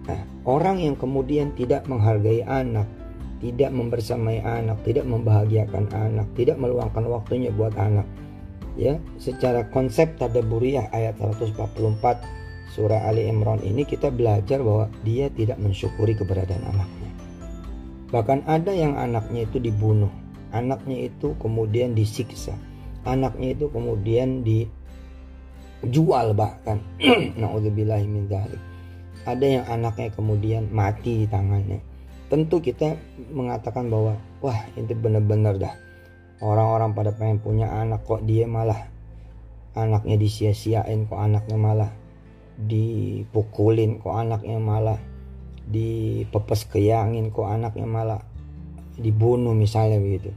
Nah 0.04 0.20
orang 0.44 0.84
yang 0.84 0.96
kemudian 1.00 1.56
tidak 1.56 1.88
menghargai 1.88 2.44
anak 2.44 2.84
tidak 3.40 3.76
membersamai 3.76 4.40
anak 4.40 4.80
tidak 4.88 5.04
membahagiakan 5.04 5.84
anak 5.92 6.24
tidak 6.32 6.56
meluangkan 6.56 7.04
waktunya 7.12 7.52
buat 7.52 7.76
anak 7.76 8.08
ya 8.72 8.96
secara 9.20 9.68
konsep 9.68 10.16
tadaburiah 10.16 10.88
ayat 10.96 11.20
144 11.20 12.43
surah 12.74 13.06
Ali 13.06 13.30
Imran 13.30 13.62
ini 13.62 13.86
kita 13.86 14.10
belajar 14.10 14.58
bahwa 14.58 14.90
dia 15.06 15.30
tidak 15.30 15.62
mensyukuri 15.62 16.18
keberadaan 16.18 16.66
anaknya. 16.74 17.10
Bahkan 18.10 18.50
ada 18.50 18.74
yang 18.74 18.98
anaknya 18.98 19.46
itu 19.46 19.62
dibunuh, 19.62 20.10
anaknya 20.50 21.06
itu 21.06 21.38
kemudian 21.38 21.94
disiksa, 21.94 22.58
anaknya 23.06 23.54
itu 23.54 23.70
kemudian 23.70 24.42
di 24.42 24.66
jual 25.86 26.34
bahkan. 26.34 26.82
Naudzubillahi 27.40 28.10
min 28.10 28.26
ada 29.24 29.46
yang 29.46 29.64
anaknya 29.70 30.12
kemudian 30.12 30.68
mati 30.68 31.24
di 31.24 31.26
tangannya. 31.30 31.80
Tentu 32.28 32.58
kita 32.58 32.98
mengatakan 33.30 33.86
bahwa 33.88 34.18
wah 34.42 34.60
itu 34.74 34.92
benar-benar 34.98 35.56
dah. 35.56 35.74
Orang-orang 36.42 36.92
pada 36.92 37.14
pengen 37.14 37.38
punya 37.40 37.70
anak 37.70 38.04
kok 38.04 38.26
dia 38.26 38.44
malah 38.44 38.90
anaknya 39.78 40.18
disia-siain 40.18 41.08
kok 41.08 41.16
anaknya 41.16 41.56
malah 41.56 41.90
dipukulin 42.54 43.98
kok 43.98 44.14
anaknya 44.14 44.58
malah 44.62 44.98
dipepes 45.64 46.70
keyangin 46.70 47.34
kok 47.34 47.48
anaknya 47.48 47.86
malah 47.88 48.20
dibunuh 48.94 49.56
misalnya 49.56 49.98
begitu 49.98 50.30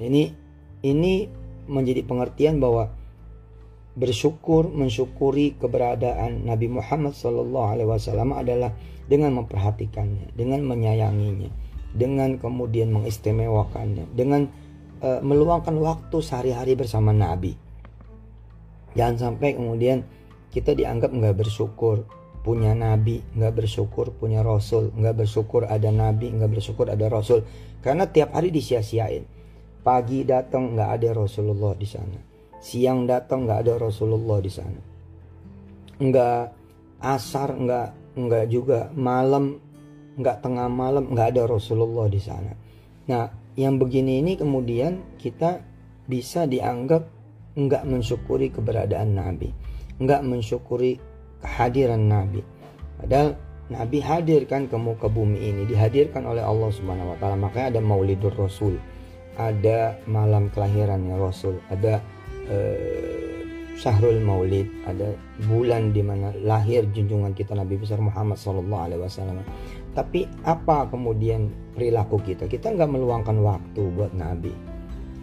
ini 0.00 0.32
ini 0.82 1.28
menjadi 1.68 2.02
pengertian 2.02 2.58
bahwa 2.58 2.90
bersyukur 3.92 4.72
mensyukuri 4.72 5.54
keberadaan 5.60 6.48
Nabi 6.48 6.72
Muhammad 6.72 7.12
Sallallahu 7.12 7.68
Alaihi 7.76 7.88
Wasallam 7.88 8.32
adalah 8.32 8.72
dengan 9.04 9.36
memperhatikannya, 9.36 10.32
dengan 10.32 10.64
menyayanginya, 10.64 11.52
dengan 11.92 12.40
kemudian 12.40 12.88
mengistimewakannya, 12.88 14.08
dengan 14.16 14.48
uh, 15.04 15.20
meluangkan 15.20 15.76
waktu 15.76 16.16
sehari-hari 16.24 16.72
bersama 16.72 17.12
Nabi. 17.12 17.52
Jangan 18.96 19.16
sampai 19.36 19.56
kemudian 19.60 20.04
kita 20.52 20.76
dianggap 20.76 21.10
nggak 21.16 21.36
bersyukur 21.40 22.04
punya 22.44 22.76
Nabi, 22.76 23.24
nggak 23.32 23.64
bersyukur 23.64 24.12
punya 24.12 24.44
Rasul, 24.44 24.92
nggak 24.92 25.24
bersyukur 25.24 25.64
ada 25.64 25.88
Nabi, 25.88 26.28
nggak 26.28 26.50
bersyukur 26.52 26.92
ada 26.92 27.08
Rasul, 27.08 27.46
karena 27.80 28.04
tiap 28.10 28.36
hari 28.36 28.52
disia-siain. 28.52 29.24
Pagi 29.82 30.22
datang 30.22 30.78
nggak 30.78 30.90
ada 30.94 31.08
Rasulullah 31.16 31.74
di 31.74 31.88
sana. 31.88 32.18
Siang 32.62 33.10
datang 33.10 33.48
nggak 33.48 33.66
ada 33.66 33.74
Rasulullah 33.82 34.38
di 34.38 34.52
sana. 34.52 34.80
Nggak 35.98 36.42
asar 37.02 37.50
nggak 37.58 37.88
nggak 38.14 38.44
juga 38.46 38.94
malam 38.94 39.58
nggak 40.14 40.38
tengah 40.38 40.70
malam 40.70 41.10
nggak 41.10 41.34
ada 41.34 41.42
Rasulullah 41.50 42.06
di 42.06 42.22
sana. 42.22 42.54
Nah 43.10 43.26
yang 43.58 43.82
begini 43.82 44.22
ini 44.22 44.38
kemudian 44.38 45.18
kita 45.18 45.66
bisa 46.06 46.46
dianggap 46.46 47.10
nggak 47.58 47.82
mensyukuri 47.82 48.54
keberadaan 48.54 49.18
Nabi 49.18 49.61
nggak 49.98 50.22
mensyukuri 50.24 50.96
kehadiran 51.42 52.06
Nabi. 52.08 52.40
Padahal 53.02 53.34
Nabi 53.72 53.98
hadir 54.04 54.44
kan 54.44 54.68
ke 54.68 54.76
muka 54.76 55.08
bumi 55.08 55.40
ini 55.40 55.62
dihadirkan 55.64 56.28
oleh 56.28 56.44
Allah 56.44 56.70
Subhanahu 56.70 57.12
wa 57.12 57.16
taala. 57.18 57.36
Makanya 57.36 57.78
ada 57.78 57.80
Maulidur 57.80 58.32
Rasul 58.36 58.76
ada 59.40 59.96
malam 60.04 60.52
kelahirannya 60.52 61.16
Rasul 61.16 61.56
ada 61.72 62.04
eh, 62.52 63.32
Syahrul 63.72 64.20
Maulid 64.20 64.68
ada 64.84 65.16
bulan 65.48 65.96
di 65.96 66.04
mana 66.04 66.28
lahir 66.44 66.84
junjungan 66.92 67.32
kita 67.32 67.56
Nabi 67.56 67.80
besar 67.80 67.98
Muhammad 68.04 68.36
Sallallahu 68.36 68.82
Alaihi 68.84 69.00
Wasallam. 69.00 69.40
Tapi 69.96 70.28
apa 70.44 70.92
kemudian 70.92 71.48
perilaku 71.72 72.20
kita? 72.20 72.48
Kita 72.52 72.68
nggak 72.68 72.90
meluangkan 72.92 73.40
waktu 73.40 73.82
buat 73.96 74.12
Nabi, 74.12 74.52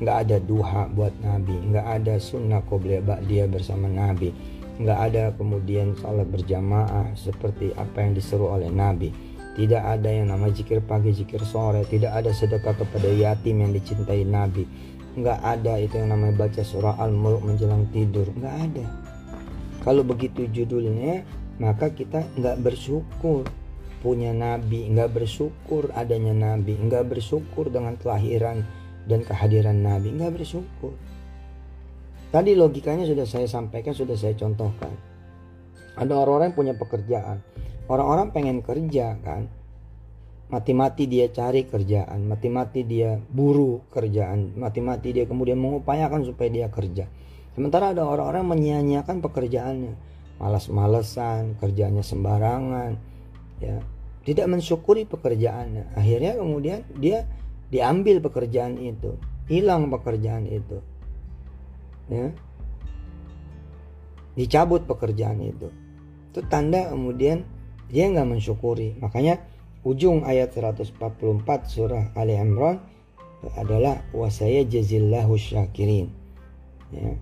nggak 0.01 0.17
ada 0.25 0.37
duha 0.41 0.89
buat 0.89 1.13
Nabi, 1.21 1.55
nggak 1.69 1.87
ada 2.01 2.17
sunnah 2.17 2.65
qobliyah 2.65 3.21
dia 3.29 3.45
bersama 3.45 3.85
Nabi, 3.85 4.33
nggak 4.79 4.99
ada 5.11 5.23
kemudian 5.35 5.91
salat 5.99 6.23
berjamaah 6.31 7.11
seperti 7.19 7.75
apa 7.75 7.99
yang 7.99 8.15
disuruh 8.15 8.55
oleh 8.55 8.71
Nabi. 8.71 9.11
Tidak 9.59 9.83
ada 9.83 10.07
yang 10.07 10.31
nama 10.31 10.47
zikir 10.47 10.79
pagi, 10.79 11.11
zikir 11.11 11.43
sore, 11.43 11.83
tidak 11.83 12.15
ada 12.15 12.31
sedekah 12.31 12.79
kepada 12.79 13.11
yatim 13.11 13.59
yang 13.59 13.75
dicintai 13.75 14.23
Nabi. 14.23 14.63
Nggak 15.19 15.39
ada 15.43 15.73
itu 15.83 15.99
yang 15.99 16.15
namanya 16.15 16.47
baca 16.47 16.63
surah 16.63 16.95
al-mulk 16.95 17.43
menjelang 17.43 17.91
tidur. 17.91 18.31
Nggak 18.39 18.55
ada. 18.55 18.85
Kalau 19.83 20.07
begitu 20.07 20.47
judulnya 20.47 21.27
maka 21.59 21.91
kita 21.91 22.23
nggak 22.39 22.63
bersyukur 22.63 23.43
punya 23.99 24.31
nabi. 24.31 24.87
Nggak 24.87 25.11
bersyukur 25.11 25.91
adanya 25.91 26.31
nabi. 26.31 26.79
Nggak 26.79 27.11
bersyukur 27.11 27.67
dengan 27.67 27.99
kelahiran 27.99 28.63
dan 29.11 29.27
kehadiran 29.27 29.75
nabi. 29.75 30.15
Nggak 30.15 30.39
bersyukur 30.39 30.95
tadi 32.29 32.53
logikanya 32.53 33.05
sudah 33.05 33.25
saya 33.25 33.45
sampaikan 33.49 33.93
sudah 33.93 34.17
saya 34.17 34.33
contohkan. 34.37 34.93
Ada 35.99 36.15
orang-orang 36.15 36.53
yang 36.53 36.57
punya 36.57 36.73
pekerjaan. 36.77 37.37
Orang-orang 37.89 38.31
pengen 38.31 38.61
kerja 38.61 39.17
kan? 39.19 39.49
Mati-mati 40.49 41.05
dia 41.05 41.29
cari 41.29 41.69
kerjaan, 41.69 42.25
mati-mati 42.25 42.81
dia 42.81 43.21
buru 43.21 43.85
kerjaan, 43.93 44.57
mati-mati 44.57 45.13
dia 45.13 45.29
kemudian 45.29 45.61
mengupayakan 45.61 46.25
supaya 46.25 46.49
dia 46.49 46.67
kerja. 46.73 47.05
Sementara 47.53 47.93
ada 47.93 48.01
orang-orang 48.01 48.57
menyia-nyiakan 48.57 49.21
pekerjaannya, 49.21 49.93
malas-malesan, 50.41 51.53
kerjanya 51.61 52.01
sembarangan, 52.01 52.97
ya, 53.61 53.77
tidak 54.25 54.49
mensyukuri 54.49 55.05
pekerjaannya. 55.05 55.93
Akhirnya 55.93 56.41
kemudian 56.41 56.81
dia 56.97 57.29
diambil 57.69 58.17
pekerjaan 58.17 58.81
itu, 58.81 59.21
hilang 59.53 59.93
pekerjaan 59.93 60.49
itu, 60.49 60.81
ya, 62.09 62.27
dicabut 64.35 64.83
pekerjaan 64.89 65.39
itu. 65.41 65.69
Itu 66.29 66.45
tanda 66.49 66.89
kemudian 66.89 67.45
dia 67.89 68.05
nggak 68.09 68.37
mensyukuri. 68.37 68.97
Makanya 69.01 69.41
ujung 69.87 70.27
ayat 70.27 70.51
144 70.51 70.99
surah 71.65 72.11
Ali 72.13 72.35
Imran 72.35 72.83
adalah 73.55 74.03
wasaya 74.11 74.67
jazillahu 74.67 75.39
syakirin 75.39 76.11
ya. 76.91 77.15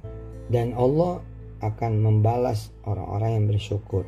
dan 0.50 0.74
Allah 0.74 1.22
akan 1.62 2.02
membalas 2.02 2.74
orang-orang 2.86 3.38
yang 3.38 3.46
bersyukur 3.50 4.04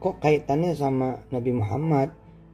kok 0.00 0.16
kaitannya 0.24 0.72
sama 0.72 1.20
Nabi 1.28 1.52
Muhammad 1.52 2.08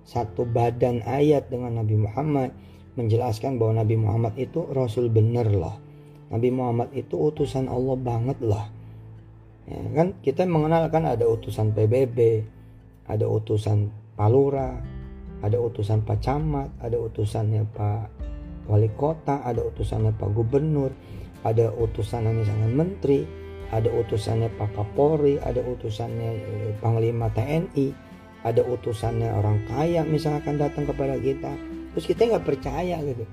satu 0.07 0.47
badan 0.47 1.03
ayat 1.07 1.51
dengan 1.51 1.83
Nabi 1.83 1.99
Muhammad 1.99 2.51
menjelaskan 2.99 3.59
bahwa 3.63 3.83
Nabi 3.83 3.95
Muhammad 3.99 4.35
itu 4.39 4.67
rasul 4.75 5.11
bener 5.11 5.47
loh 5.51 5.79
Nabi 6.27 6.49
Muhammad 6.51 6.91
itu 6.97 7.15
utusan 7.15 7.71
Allah 7.71 7.97
banget 7.99 8.39
loh 8.43 8.67
ya, 9.67 9.79
kan 9.95 10.17
kita 10.23 10.43
mengenalkan 10.47 11.07
ada 11.07 11.27
utusan 11.27 11.71
PBB 11.71 12.43
ada 13.07 13.27
utusan 13.31 13.91
Palura 14.19 14.97
ada 15.45 15.61
utusan 15.61 16.01
Pak 16.07 16.25
Camat, 16.25 16.73
ada 16.81 16.97
utusannya 16.97 17.69
Pak 17.77 18.09
Wali 18.73 18.89
Kota, 18.97 19.45
ada 19.45 19.61
utusannya 19.61 20.17
Pak 20.17 20.31
Gubernur, 20.33 20.91
ada 21.45 21.69
utusannya 21.77 22.33
misalnya 22.33 22.69
Menteri, 22.73 23.29
ada 23.71 23.93
utusannya 23.93 24.49
Pak 24.57 24.73
Kapolri, 24.73 25.37
ada 25.39 25.61
utusannya 25.61 26.31
eh, 26.41 26.71
Panglima 26.81 27.29
TNI, 27.37 27.93
ada 28.47 28.63
utusannya 28.65 29.29
orang 29.29 29.61
kaya 29.69 30.03
misalkan 30.09 30.57
datang 30.57 30.89
kepada 30.89 31.21
kita, 31.21 31.53
terus 31.93 32.07
kita 32.09 32.27
nggak 32.33 32.47
percaya 32.47 32.97
gitu, 33.05 33.25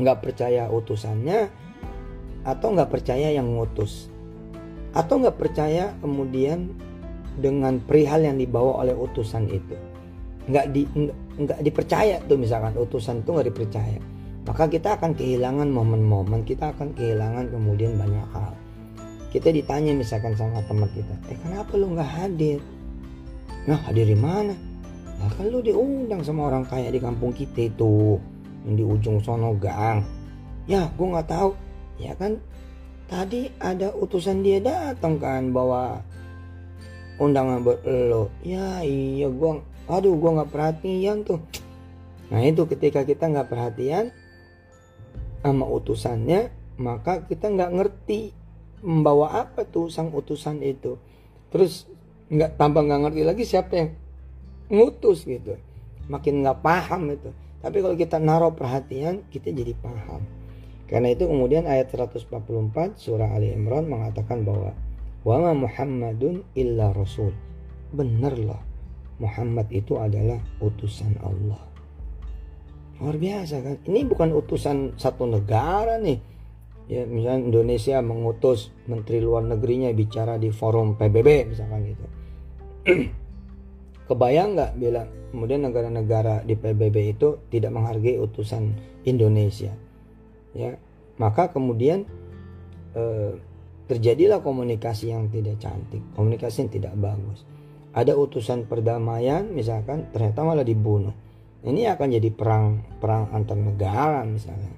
nggak 0.00 0.18
percaya 0.24 0.66
utusannya, 0.72 1.52
atau 2.46 2.70
nggak 2.70 2.94
percaya 2.94 3.34
yang 3.34 3.58
ngutus, 3.58 4.06
atau 4.94 5.18
nggak 5.18 5.34
percaya 5.34 5.90
kemudian 5.98 6.70
dengan 7.36 7.82
perihal 7.82 8.22
yang 8.22 8.38
dibawa 8.38 8.86
oleh 8.86 8.94
utusan 8.94 9.50
itu? 9.50 9.74
Nggak 10.46 10.66
di 10.70 10.86
nggak 11.42 11.60
dipercaya 11.60 12.22
tuh 12.24 12.38
misalkan 12.38 12.78
utusan 12.78 13.26
itu 13.26 13.28
nggak 13.34 13.48
dipercaya. 13.50 14.00
Maka 14.46 14.70
kita 14.70 14.94
akan 14.94 15.18
kehilangan 15.18 15.66
momen-momen 15.66 16.46
kita 16.46 16.70
akan 16.70 16.94
kehilangan 16.94 17.50
kemudian 17.50 17.98
banyak 17.98 18.24
hal. 18.30 18.54
Kita 19.34 19.50
ditanya 19.50 19.90
misalkan 19.90 20.38
sama 20.38 20.62
teman 20.70 20.86
kita 20.94 21.12
eh 21.26 21.36
kenapa 21.42 21.74
lu 21.74 21.92
nggak 21.98 22.10
hadir? 22.14 22.62
Nah 23.66 23.82
hadir 23.90 24.06
di 24.06 24.14
mana? 24.14 24.54
Nah 25.18 25.28
kan 25.34 25.50
lu 25.50 25.58
diundang 25.58 26.22
sama 26.22 26.46
orang 26.46 26.62
kaya 26.62 26.94
di 26.94 27.02
kampung 27.02 27.34
kita 27.34 27.66
itu 27.74 28.22
yang 28.62 28.74
di 28.78 28.84
ujung 28.86 29.18
sono 29.18 29.58
gang. 29.58 30.06
Ya 30.70 30.86
gue 30.94 31.06
nggak 31.10 31.26
tahu 31.26 31.65
ya 32.00 32.16
kan? 32.16 32.40
Tadi 33.06 33.54
ada 33.62 33.94
utusan 33.94 34.42
dia 34.42 34.58
datang 34.58 35.22
kan 35.22 35.54
bawa 35.54 36.02
undangan 37.22 37.62
buat 37.62 37.80
lo. 37.86 38.34
Ya 38.42 38.82
iya 38.82 39.30
gue 39.30 39.62
aduh 39.86 40.18
gue 40.18 40.30
nggak 40.34 40.50
perhatian 40.50 41.22
tuh. 41.22 41.38
Nah 42.34 42.42
itu 42.42 42.66
ketika 42.66 43.06
kita 43.06 43.30
nggak 43.30 43.46
perhatian 43.46 44.10
sama 45.46 45.70
utusannya 45.70 46.50
maka 46.82 47.22
kita 47.22 47.46
nggak 47.46 47.72
ngerti 47.78 48.34
membawa 48.82 49.46
apa 49.46 49.62
tuh 49.62 49.86
sang 49.86 50.10
utusan 50.10 50.58
itu. 50.66 50.98
Terus 51.54 51.86
nggak 52.26 52.58
tambah 52.58 52.82
nggak 52.82 53.00
ngerti 53.06 53.22
lagi 53.22 53.44
siapa 53.46 53.72
yang 53.78 53.90
ngutus 54.66 55.22
gitu. 55.22 55.54
Makin 56.10 56.42
nggak 56.42 56.58
paham 56.58 57.14
itu. 57.14 57.30
Tapi 57.62 57.78
kalau 57.78 57.94
kita 57.94 58.18
naruh 58.18 58.50
perhatian 58.50 59.22
kita 59.30 59.54
jadi 59.54 59.78
paham 59.78 60.45
karena 60.86 61.10
itu 61.10 61.26
kemudian 61.26 61.66
ayat 61.66 61.90
144 61.90 62.30
surah 62.94 63.34
Ali 63.34 63.50
Imran 63.50 63.90
mengatakan 63.90 64.46
bahwa 64.46 64.72
wa 65.26 65.50
Muhammadun 65.52 66.46
illa 66.54 66.94
rasul 66.94 67.34
bener 67.90 68.38
loh 68.38 68.62
Muhammad 69.16 69.72
itu 69.72 69.96
adalah 69.96 70.36
utusan 70.60 71.16
Allah. 71.24 71.60
Luar 73.00 73.16
biasa 73.16 73.64
kan? 73.64 73.76
Ini 73.84 74.04
bukan 74.08 74.32
utusan 74.32 74.96
satu 74.96 75.24
negara 75.28 76.00
nih. 76.00 76.36
ya 76.86 77.02
misalnya 77.02 77.50
Indonesia 77.50 77.98
mengutus 77.98 78.70
menteri 78.86 79.18
luar 79.18 79.42
negerinya 79.42 79.90
bicara 79.90 80.38
di 80.38 80.54
forum 80.54 80.94
PBB 80.94 81.50
misalkan 81.50 81.82
gitu 81.82 82.06
kebayang 84.06 84.54
nggak 84.54 84.72
bila 84.78 85.02
kemudian 85.34 85.66
negara-negara 85.66 86.46
di 86.46 86.54
PBB 86.54 87.18
itu 87.18 87.42
tidak 87.50 87.74
menghargai 87.74 88.22
utusan 88.22 88.70
Indonesia 89.02 89.74
ya. 90.56 90.80
Maka 91.20 91.52
kemudian 91.52 92.08
eh, 92.96 93.32
terjadilah 93.86 94.42
komunikasi 94.42 95.14
yang 95.14 95.30
tidak 95.30 95.62
cantik 95.62 96.02
komunikasi 96.18 96.66
yang 96.66 96.70
tidak 96.72 96.94
bagus. 96.98 97.46
Ada 97.96 98.12
utusan 98.12 98.68
perdamaian 98.68 99.48
misalkan 99.48 100.10
ternyata 100.12 100.44
malah 100.44 100.66
dibunuh. 100.66 101.14
Ini 101.64 101.96
akan 101.96 102.08
jadi 102.12 102.30
perang 102.34 102.84
perang 103.00 103.30
antar 103.32 103.56
negara 103.56 104.20
misalnya. 104.26 104.74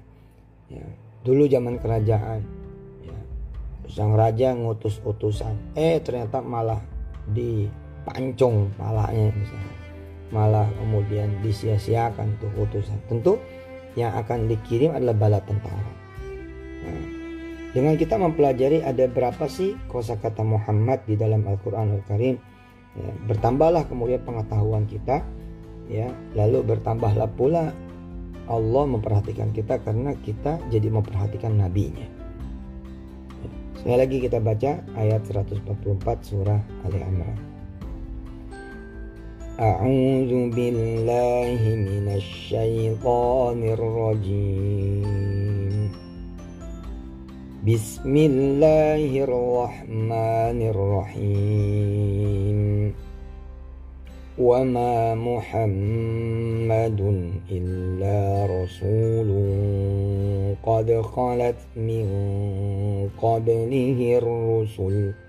Ya. 0.69 0.85
Dulu 1.19 1.51
zaman 1.51 1.83
kerajaan 1.83 2.39
ya, 3.03 3.19
sang 3.91 4.15
raja 4.15 4.55
ngutus 4.55 5.03
utusan 5.03 5.75
eh 5.75 5.99
ternyata 5.99 6.39
malah 6.39 6.79
dipancung 7.27 8.71
malahnya 8.79 9.35
misalnya. 9.35 9.75
Malah 10.29 10.69
kemudian 10.77 11.41
disia-siakan 11.41 12.37
tuh 12.37 12.53
utusan. 12.61 13.01
Tentu 13.09 13.41
yang 13.97 14.13
akan 14.13 14.45
dikirim 14.49 14.93
adalah 14.93 15.15
bala 15.17 15.39
tentara 15.45 15.93
nah, 16.85 17.05
dengan 17.73 17.93
kita 17.97 18.17
mempelajari 18.17 18.81
ada 18.81 19.05
berapa 19.09 19.45
sih 19.45 19.77
kosakata 19.89 20.41
Muhammad 20.41 21.05
di 21.05 21.17
dalam 21.17 21.45
Al-Quran 21.45 22.01
Al-Karim 22.01 22.35
ya, 22.97 23.11
bertambahlah 23.29 23.85
kemudian 23.85 24.21
pengetahuan 24.25 24.89
kita 24.89 25.21
ya 25.89 26.09
lalu 26.37 26.65
bertambahlah 26.65 27.29
pula 27.33 27.73
Allah 28.49 28.83
memperhatikan 28.89 29.53
kita 29.53 29.77
karena 29.85 30.17
kita 30.25 30.57
jadi 30.73 30.89
memperhatikan 30.89 31.53
nabinya. 31.53 32.09
Sekali 33.77 33.95
lagi 33.95 34.17
kita 34.19 34.41
baca 34.41 34.81
ayat 34.97 35.21
144 35.23 36.01
surah 36.25 36.59
Ali 36.83 36.99
Imran. 36.99 37.48
آه. 39.59 39.63
أعوذ 39.63 40.49
بالله 40.55 41.75
من 41.75 42.13
الشيطان 42.15 43.63
الرجيم. 43.69 45.01
بسم 47.67 48.17
الله 48.17 49.23
الرحمن 49.23 50.59
الرحيم. 50.69 52.59
وما 54.39 55.15
محمد 55.15 57.01
إلا 57.51 58.45
رسول 58.45 59.29
قد 60.63 61.01
خلت 61.01 61.55
من 61.75 62.07
قبله 63.21 64.17
الرسل. 64.17 65.28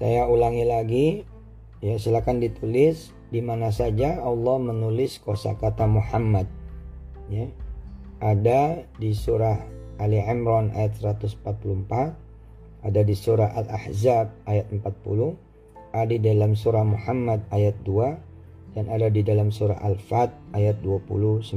Saya 0.00 0.24
ulangi 0.24 0.64
lagi 0.64 1.06
ya 1.84 2.00
silakan 2.00 2.40
ditulis 2.40 3.12
di 3.28 3.44
mana 3.44 3.68
saja 3.68 4.24
Allah 4.24 4.56
menulis 4.56 5.20
kosakata 5.20 5.84
Muhammad 5.84 6.48
ya 7.28 7.52
ada 8.20 8.84
di 9.00 9.16
surah 9.16 9.56
Ali 10.00 10.20
Imran 10.20 10.72
ayat 10.76 10.96
144, 11.00 11.40
ada 12.84 13.00
di 13.00 13.12
surah 13.16 13.52
Al-Ahzab 13.52 14.32
ayat 14.44 14.68
40, 14.72 15.36
ada 15.92 16.08
di 16.08 16.20
dalam 16.20 16.56
surah 16.56 16.84
Muhammad 16.84 17.44
ayat 17.48 17.76
2, 17.84 18.76
dan 18.76 18.88
ada 18.92 19.08
di 19.08 19.24
dalam 19.24 19.48
surah 19.48 19.80
Al-Fat 19.80 20.32
ayat 20.56 20.80
29. 20.84 21.52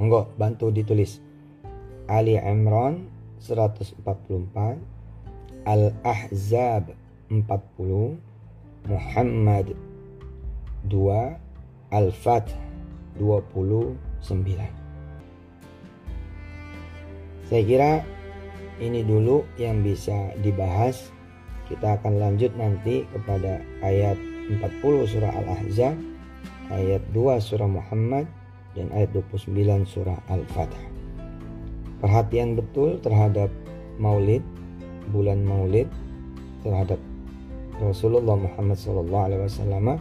Monggo 0.00 0.28
bantu 0.36 0.72
ditulis. 0.72 1.20
Ali 2.08 2.36
Imran 2.36 3.08
144, 3.40 4.04
Al-Ahzab 5.64 6.96
40, 7.30 8.18
Muhammad 8.90 9.78
2, 10.90 11.94
Al-Fat 11.94 12.50
29. 13.22 14.34
Saya 17.46 17.62
kira 17.62 18.02
ini 18.82 19.06
dulu 19.06 19.46
yang 19.62 19.86
bisa 19.86 20.34
dibahas. 20.42 21.14
Kita 21.70 22.02
akan 22.02 22.18
lanjut 22.18 22.50
nanti 22.58 23.06
kepada 23.14 23.62
ayat 23.86 24.18
40 24.50 25.06
surah 25.06 25.30
Al-Ahzab, 25.30 25.94
ayat 26.74 27.02
2 27.14 27.38
surah 27.38 27.70
Muhammad, 27.70 28.26
dan 28.74 28.90
ayat 28.90 29.14
29 29.14 29.86
surah 29.86 30.18
Al-Fatah. 30.26 30.86
Perhatian 32.02 32.58
betul 32.58 32.98
terhadap 32.98 33.54
maulid, 34.02 34.42
bulan 35.14 35.46
maulid, 35.46 35.86
terhadap 36.66 36.98
Rasulullah 37.80 38.36
Muhammad 38.36 38.76
SAW 38.76 39.96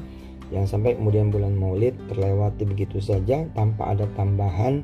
yang 0.50 0.66
sampai 0.66 0.98
kemudian 0.98 1.30
bulan 1.30 1.54
maulid 1.56 1.96
terlewati 2.10 2.66
begitu 2.66 3.00
saja 3.00 3.46
tanpa 3.54 3.94
ada 3.94 4.10
tambahan 4.18 4.82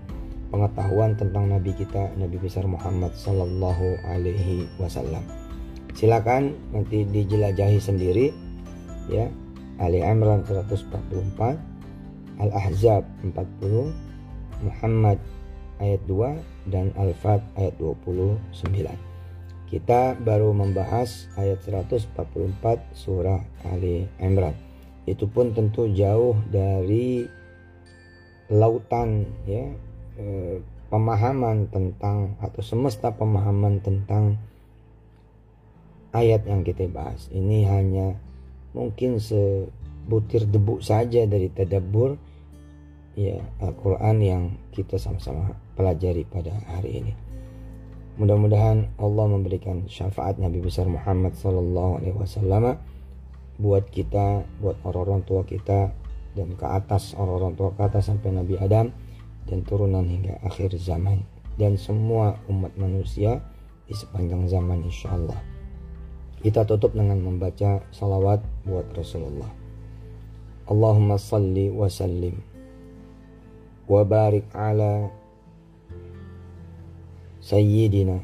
pengetahuan 0.53 1.17
tentang 1.17 1.51
Nabi 1.51 1.73
kita 1.73 2.13
Nabi 2.15 2.37
besar 2.39 2.63
Muhammad 2.69 3.11
Sallallahu 3.17 3.99
Alaihi 4.07 4.69
Wasallam. 4.79 5.25
Silakan 5.97 6.55
nanti 6.71 7.03
dijelajahi 7.07 7.79
sendiri 7.81 8.31
ya 9.11 9.27
Ali 9.79 9.99
Imran 9.99 10.43
144 10.47 10.95
Al-Ahzab 12.39 13.03
40 13.23 13.91
Muhammad 14.63 15.17
ayat 15.79 16.01
2 16.07 16.71
dan 16.71 16.91
Al-Fat 16.95 17.43
ayat 17.59 17.75
29 17.79 19.04
kita 19.67 20.17
baru 20.21 20.53
membahas 20.53 21.29
ayat 21.35 21.61
144 21.65 22.13
surah 22.93 23.41
Ali 23.67 24.05
Imran. 24.21 24.53
Itu 25.05 25.29
pun 25.29 25.53
tentu 25.53 25.89
jauh 25.89 26.37
dari 26.49 27.25
lautan 28.49 29.25
ya 29.49 29.73
Eh, 30.15 30.63
pemahaman 30.87 31.67
tentang 31.67 32.39
atau 32.39 32.63
semesta 32.63 33.11
pemahaman 33.11 33.83
tentang 33.83 34.39
ayat 36.15 36.47
yang 36.47 36.63
kita 36.63 36.87
bahas. 36.87 37.27
Ini 37.35 37.67
hanya 37.67 38.15
mungkin 38.71 39.19
sebutir 39.19 40.47
debu 40.47 40.79
saja 40.79 41.27
dari 41.27 41.51
tadabbur 41.51 42.15
ya 43.19 43.43
Al-Quran 43.59 44.17
yang 44.23 44.43
kita 44.71 44.95
sama-sama 44.95 45.51
pelajari 45.75 46.23
pada 46.23 46.55
hari 46.71 47.03
ini 47.03 47.24
mudah-mudahan 48.15 48.91
Allah 48.99 49.25
memberikan 49.27 49.87
syafaat 49.87 50.39
Nabi 50.39 50.63
besar 50.63 50.87
Muhammad 50.87 51.35
Sallallahu 51.35 51.99
Alaihi 51.99 52.15
Wasallam 52.15 52.79
buat 53.59 53.87
kita 53.91 54.43
buat 54.59 54.79
orang-orang 54.83 55.23
tua 55.23 55.47
kita 55.47 55.91
dan 56.35 56.49
ke 56.59 56.65
atas 56.67 57.15
orang-orang 57.15 57.55
tua 57.55 57.71
ke 57.71 57.81
atas 57.87 58.11
sampai 58.11 58.35
Nabi 58.35 58.59
Adam 58.59 58.91
dan 59.47 59.59
turunan 59.63 60.03
hingga 60.03 60.39
akhir 60.43 60.75
zaman. 60.79 61.23
Dan 61.55 61.79
semua 61.79 62.35
umat 62.51 62.75
manusia 62.75 63.39
di 63.87 63.95
sepanjang 63.95 64.43
zaman 64.51 64.83
insya 64.83 65.15
Allah 65.15 65.39
kita 66.45 66.61
tutup 66.61 66.93
dengan 66.93 67.17
membaca 67.25 67.81
salawat 67.89 68.37
buat 68.69 68.85
Rasulullah. 68.93 69.49
Allahumma 70.69 71.17
salli 71.17 71.73
wa 71.73 71.89
sallim 71.89 72.37
wa 73.89 74.05
barik 74.05 74.45
ala 74.53 75.09
سيدنا 77.45 78.19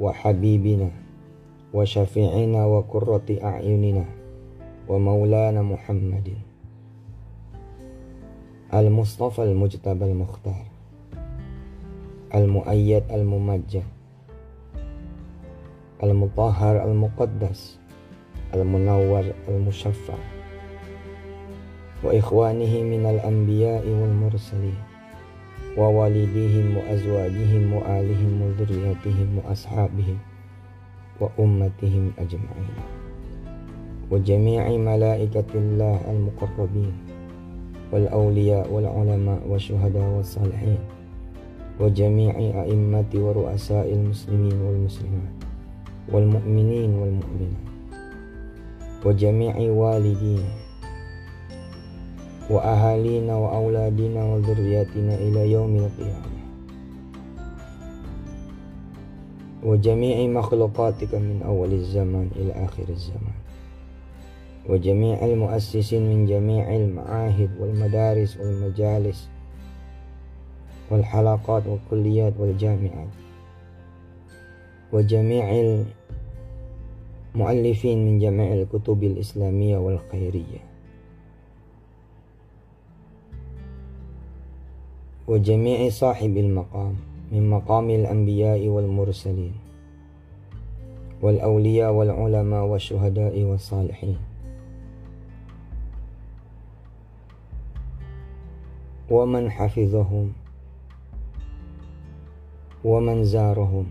وحبيبنا 0.00 0.90
وشفيعنا 1.74 2.66
وقرة 2.66 3.28
أعيننا 3.42 4.04
ومولانا 4.88 5.62
محمد 5.62 6.28
المصطفى 8.74 9.42
المجتبى 9.42 10.04
المختار 10.04 10.64
المؤيد 12.34 13.02
الممجد 13.10 13.84
المطهر 16.02 16.84
المقدس 16.84 17.78
المنور 18.54 19.24
المشفع 19.48 20.18
وإخوانه 22.04 22.82
من 22.82 23.06
الأنبياء 23.06 23.86
والمرسلين 23.86 24.85
ووالديهم 25.76 26.76
وأزواجهم 26.76 27.72
وآلهم 27.72 28.32
وذرياتهم 28.42 29.28
وأصحابهم 29.38 30.18
وأمتهم 31.20 32.04
أجمعين 32.18 32.76
وجميع 34.10 34.62
ملائكة 34.68 35.50
الله 35.54 36.00
المقربين 36.10 36.92
والأولياء 37.92 38.72
والعلماء 38.72 39.40
والشهداء 39.48 40.08
والصالحين 40.16 40.78
وجميع 41.80 42.34
أئمة 42.64 43.10
ورؤساء 43.14 43.92
المسلمين 43.92 44.56
والمسلمات 44.60 45.36
والمؤمنين 46.12 46.90
والمؤمنات 46.94 47.66
وجميع 49.04 49.54
والدينا 49.70 50.65
وأهالينا 52.50 53.36
وأولادنا 53.36 54.24
وذرياتنا 54.24 55.14
إلى 55.14 55.52
يوم 55.52 55.76
القيامة. 55.76 56.36
وجميع 59.64 60.26
مخلوقاتك 60.30 61.14
من 61.14 61.42
أول 61.42 61.72
الزمان 61.72 62.30
إلى 62.36 62.52
آخر 62.52 62.88
الزمان. 62.88 63.38
وجميع 64.68 65.24
المؤسسين 65.24 66.02
من 66.02 66.26
جميع 66.26 66.76
المعاهد 66.76 67.50
والمدارس 67.60 68.36
والمجالس 68.36 69.28
والحلقات 70.90 71.62
والكليات 71.66 72.32
والجامعات. 72.38 73.14
وجميع 74.92 75.44
المؤلفين 77.34 78.06
من 78.06 78.18
جميع 78.18 78.52
الكتب 78.52 79.04
الإسلامية 79.04 79.78
والخيرية. 79.78 80.65
وجميع 85.26 85.90
صاحب 85.90 86.36
المقام 86.36 86.94
من 87.32 87.50
مقام 87.50 87.90
الأنبياء 87.90 88.68
والمرسلين 88.68 89.52
والأولياء 91.22 91.92
والعلماء 91.92 92.64
والشهداء 92.64 93.42
والصالحين. 93.42 94.18
ومن 99.10 99.50
حفظهم 99.50 100.32
ومن 102.84 103.24
زارهم. 103.24 103.86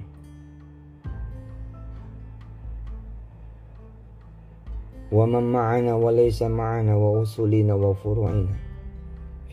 ومن 5.11 5.43
معنا 5.51 5.93
وليس 5.95 6.43
معنا 6.43 6.95
وأصولنا 6.95 7.73
وفروعنا. 7.73 8.64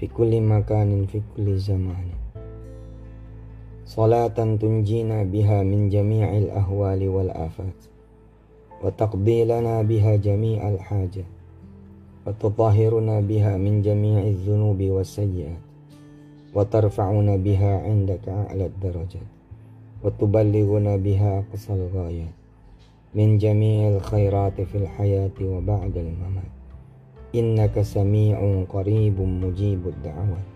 في 0.03 0.11
كل 0.11 0.41
مكان 0.41 1.07
في 1.07 1.23
كل 1.37 1.59
زمان. 1.63 2.11
صلاة 3.87 4.35
تنجينا 4.35 5.23
بها 5.23 5.63
من 5.63 5.89
جميع 5.95 6.39
الأهوال 6.39 7.09
والآفات 7.09 7.79
وتقضي 8.83 9.45
لنا 9.45 9.83
بها 9.83 10.17
جميع 10.17 10.69
الحاجات 10.69 11.31
وتطهرنا 12.27 13.21
بها 13.21 13.57
من 13.57 13.83
جميع 13.83 14.19
الذنوب 14.27 14.83
والسيئات 14.83 15.63
وترفعنا 16.55 17.37
بها 17.37 17.73
عندك 17.87 18.29
أعلى 18.29 18.67
الدرجات 18.67 19.31
وتبلغنا 20.03 20.97
بها 20.97 21.45
أقصى 21.47 21.73
الغايات 21.75 22.35
من 23.15 23.39
جميع 23.39 23.89
الخيرات 23.97 24.61
في 24.61 24.79
الحياة 24.79 25.39
وبعد 25.43 25.95
الممات. 25.97 26.62
إنك 27.35 27.83
سميع 27.83 28.65
قريب 28.69 29.21
مجيب 29.21 29.89
الدعوات 29.89 30.49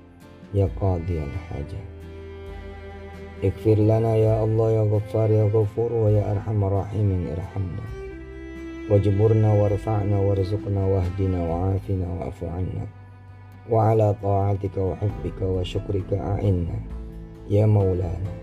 يا 0.55 0.69
قاضي 0.81 1.19
الحاجات 1.25 1.89
اغفر 3.45 3.75
لنا 3.75 4.17
يا 4.17 4.45
الله 4.45 4.71
يا 4.71 4.83
غفار 4.83 5.31
يا 5.31 5.45
غفور 5.45 5.93
ويا 5.93 6.33
أرحم 6.33 6.65
الراحمين 6.65 7.27
ارحمنا. 7.37 7.85
واجبرنا 8.91 9.53
وارفعنا 9.53 10.21
وارزقنا 10.21 10.87
واهدنا 10.87 11.49
وعافنا 11.49 12.07
واعف 12.21 12.45
عنا. 12.45 12.87
وعلى 13.71 14.15
طاعتك 14.23 14.77
وحبك 14.77 15.43
وشكرك 15.43 16.13
أعنا. 16.13 16.79
يا 17.51 17.67
مولانا 17.67 18.35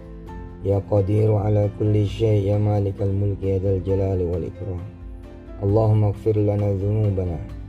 يا 0.65 0.82
قدير 0.91 1.36
على 1.36 1.69
كل 1.80 2.08
شيء 2.08 2.48
يا 2.50 2.58
مالك 2.58 3.02
الملك 3.02 3.43
يا 3.43 3.58
ذا 3.60 3.76
الجلال 3.76 4.22
والإكرام. 4.22 4.84
اللهم 5.63 6.04
اغفر 6.04 6.38
لنا 6.38 6.74
ذنوبنا. 6.74 7.62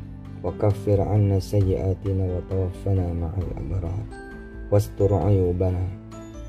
وكفر 0.45 1.01
عنا 1.01 1.39
سيئاتنا 1.39 2.25
وتوفنا 2.37 3.13
مع 3.13 3.31
الأبرار. 3.39 4.05
واستر 4.73 5.15
عيوبنا 5.15 5.89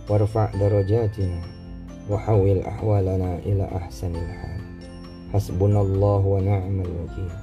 وارفع 0.10 0.52
درجاتنا 0.60 1.42
وحول 2.12 2.60
أحوالنا 2.60 3.38
إلى 3.38 3.64
أحسن 3.64 4.16
الحال. 4.16 4.62
حسبنا 5.34 5.82
الله 5.82 6.22
ونعم 6.26 6.82
الوكيل. 6.82 7.34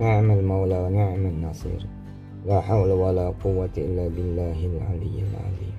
نعم 0.00 0.30
المولى 0.30 0.78
ونعم 0.78 1.26
النصير 1.26 1.86
لا 2.46 2.60
حول 2.60 2.90
ولا 2.90 3.32
قوة 3.44 3.74
إلا 3.76 4.08
بالله 4.08 4.58
العلي 4.66 5.16
العظيم. 5.28 5.76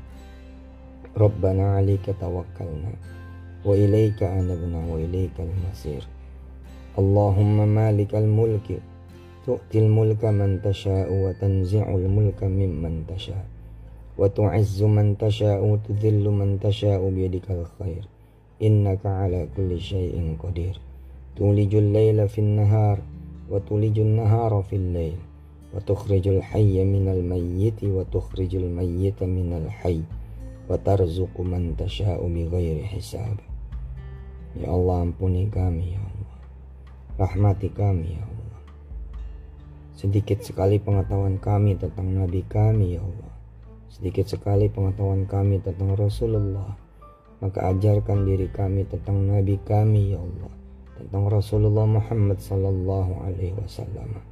ربنا 1.17 1.75
عليك 1.75 2.05
توكلنا 2.21 2.93
وإليك 3.65 4.23
أنبنا 4.23 4.93
وإليك 4.93 5.35
المصير. 5.39 6.07
اللهم 6.99 7.67
مالك 7.67 8.15
الملك 8.15 8.67
تؤتي 9.45 9.79
الملك 9.79 10.25
من 10.25 10.61
تشاء 10.61 11.13
وتنزع 11.13 11.95
الملك 11.95 12.43
ممن 12.43 13.03
تشاء 13.07 13.45
وتعز 14.17 14.83
من 14.83 15.17
تشاء 15.17 15.65
وتذل 15.65 16.29
من 16.29 16.59
تشاء 16.59 17.09
بيدك 17.09 17.51
الخير 17.51 18.03
إنك 18.61 19.05
على 19.05 19.47
كل 19.57 19.79
شيء 19.79 20.37
قدير 20.43 20.79
تولج 21.37 21.75
الليل 21.75 22.27
في 22.27 22.39
النهار 22.41 22.97
وتولج 23.49 23.99
النهار 23.99 24.63
في 24.69 24.75
الليل 24.75 25.17
وتخرج 25.75 26.27
الحي 26.27 26.83
من 26.83 27.07
الميت 27.07 27.83
وتخرج 27.83 28.55
الميت 28.55 29.23
من 29.23 29.53
الحي 29.65 30.01
وترزق 30.69 31.41
من 31.41 31.75
تشاء 31.77 32.27
بغير 32.27 32.83
حساب 32.83 33.37
Ya 34.51 34.67
Allah 34.67 35.07
ampuni 35.07 35.47
kami 35.47 35.95
ya 35.95 36.03
Allah 36.03 36.35
Rahmati 37.15 37.71
kami 37.71 38.11
ya 38.11 38.19
Allah 38.19 38.30
Sedikit 40.01 40.41
sekali 40.41 40.81
pengetahuan 40.81 41.37
kami 41.37 41.77
tentang 41.77 42.09
Nabi 42.09 42.41
kami 42.49 42.97
ya 42.97 43.05
Allah. 43.05 43.37
Sedikit 43.85 44.25
sekali 44.25 44.65
pengetahuan 44.65 45.29
kami 45.29 45.61
tentang 45.61 45.93
Rasulullah. 45.93 46.73
Maka 47.37 47.69
ajarkan 47.69 48.25
diri 48.25 48.49
kami 48.49 48.89
tentang 48.89 49.29
Nabi 49.29 49.61
kami 49.61 50.17
ya 50.17 50.17
Allah. 50.17 50.49
Tentang 50.97 51.29
Rasulullah 51.29 51.85
Muhammad 51.85 52.41
Sallallahu 52.41 53.29
Alaihi 53.29 53.53
Wasallam. 53.61 54.25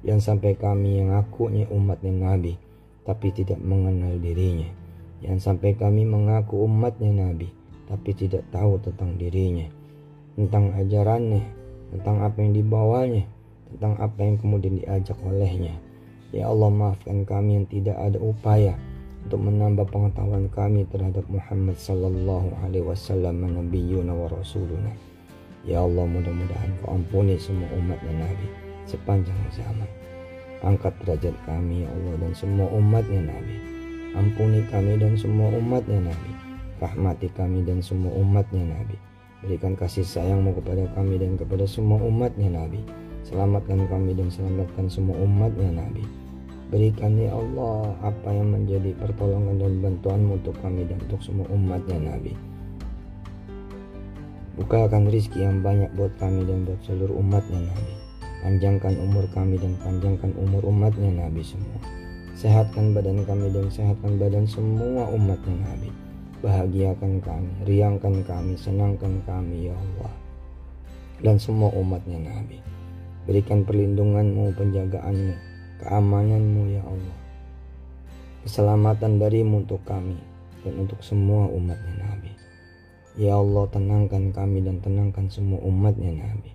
Yang 0.00 0.32
sampai 0.32 0.56
kami 0.56 1.04
yang 1.04 1.12
akunya 1.12 1.68
umatnya 1.68 2.08
Nabi 2.08 2.56
tapi 3.04 3.36
tidak 3.36 3.60
mengenal 3.60 4.16
dirinya. 4.16 4.72
Yang 5.20 5.44
sampai 5.44 5.76
kami 5.76 6.08
mengaku 6.08 6.64
umatnya 6.64 7.12
Nabi 7.12 7.52
tapi 7.84 8.16
tidak 8.16 8.48
tahu 8.48 8.80
tentang 8.80 9.20
dirinya. 9.20 9.68
Tentang 10.40 10.72
ajarannya 10.72 11.44
tentang 11.92 12.24
apa 12.24 12.40
yang 12.40 12.56
dibawanya 12.56 13.28
tentang 13.76 13.96
apa 13.98 14.20
yang 14.20 14.36
kemudian 14.38 14.78
diajak 14.80 15.16
olehnya 15.24 15.74
ya 16.30 16.48
Allah 16.48 16.68
maafkan 16.68 17.24
kami 17.24 17.62
yang 17.62 17.66
tidak 17.68 17.96
ada 17.96 18.18
upaya 18.20 18.76
untuk 19.28 19.40
menambah 19.48 19.86
pengetahuan 19.88 20.50
kami 20.52 20.84
terhadap 20.90 21.24
Muhammad 21.32 21.78
sallallahu 21.78 22.52
alaihi 22.64 22.84
wasallam 22.84 23.42
nabiyuna 23.42 24.12
wa 24.12 24.28
rasuluna 24.28 24.92
ya 25.64 25.80
Allah 25.80 26.04
mudah-mudahan 26.04 26.70
kau 26.82 26.94
ampuni 26.94 27.40
semua 27.40 27.70
umatnya 27.74 28.28
Nabi 28.28 28.72
sepanjang 28.86 29.36
zaman. 29.54 29.88
Angkat 30.62 30.94
derajat 31.02 31.34
kami 31.42 31.82
ya 31.82 31.88
Allah 31.90 32.14
dan 32.22 32.32
semua 32.36 32.70
umatnya 32.70 33.34
Nabi. 33.34 33.56
Ampuni 34.14 34.62
kami 34.70 35.00
dan 35.00 35.18
semua 35.18 35.50
umatnya 35.50 35.98
Nabi. 35.98 36.32
Rahmati 36.78 37.28
kami 37.34 37.66
dan 37.66 37.82
semua 37.82 38.12
umatnya 38.14 38.62
Nabi. 38.62 38.96
Berikan 39.42 39.74
kasih 39.74 40.06
sayangmu 40.06 40.54
kepada 40.62 40.86
kami 40.94 41.18
dan 41.18 41.34
kepada 41.34 41.66
semua 41.66 41.98
umatnya 41.98 42.52
Nabi. 42.52 42.78
Selamatkan 43.22 43.86
kami 43.86 44.18
dan 44.18 44.28
selamatkan 44.28 44.90
semua 44.90 45.14
umatnya 45.22 45.82
Nabi. 45.82 46.02
Berikan 46.72 47.20
ya 47.20 47.36
Allah 47.36 47.92
apa 48.00 48.32
yang 48.32 48.50
menjadi 48.50 48.96
pertolongan 48.96 49.60
dan 49.60 49.72
bantuanmu 49.84 50.40
untuk 50.40 50.56
kami 50.64 50.88
dan 50.88 50.98
untuk 51.04 51.20
semua 51.20 51.46
umatnya 51.52 52.00
Nabi. 52.00 52.32
Bukakan 54.56 55.08
rizki 55.08 55.40
yang 55.40 55.64
banyak 55.64 55.92
buat 55.96 56.12
kami 56.20 56.44
dan 56.44 56.64
buat 56.68 56.80
seluruh 56.84 57.16
umatnya 57.20 57.60
Nabi. 57.72 57.94
Panjangkan 58.42 58.94
umur 58.98 59.24
kami 59.30 59.54
dan 59.54 59.78
panjangkan 59.80 60.34
umur 60.34 60.66
umatnya 60.66 61.24
Nabi 61.24 61.46
semua. 61.46 61.78
Sehatkan 62.34 62.90
badan 62.90 63.22
kami 63.22 63.54
dan 63.54 63.70
sehatkan 63.70 64.18
badan 64.18 64.44
semua 64.50 65.06
umatnya 65.14 65.56
Nabi. 65.62 65.94
Bahagiakan 66.42 67.22
kami, 67.22 67.52
riangkan 67.70 68.26
kami, 68.26 68.58
senangkan 68.58 69.22
kami 69.22 69.70
ya 69.70 69.76
Allah. 69.78 70.12
Dan 71.22 71.38
semua 71.38 71.70
umatnya 71.70 72.18
Nabi. 72.18 72.81
Berikan 73.22 73.62
perlindunganmu, 73.62 74.58
penjagaanmu, 74.58 75.34
keamananmu 75.78 76.62
ya 76.74 76.82
Allah. 76.82 77.16
Keselamatan 78.42 79.22
darimu 79.22 79.62
untuk 79.62 79.78
kami 79.86 80.18
dan 80.66 80.74
untuk 80.82 80.98
semua 81.06 81.46
umatnya 81.46 81.94
Nabi. 82.02 82.34
Ya 83.14 83.38
Allah 83.38 83.70
tenangkan 83.70 84.34
kami 84.34 84.66
dan 84.66 84.82
tenangkan 84.82 85.30
semua 85.30 85.62
umatnya 85.62 86.10
Nabi. 86.10 86.50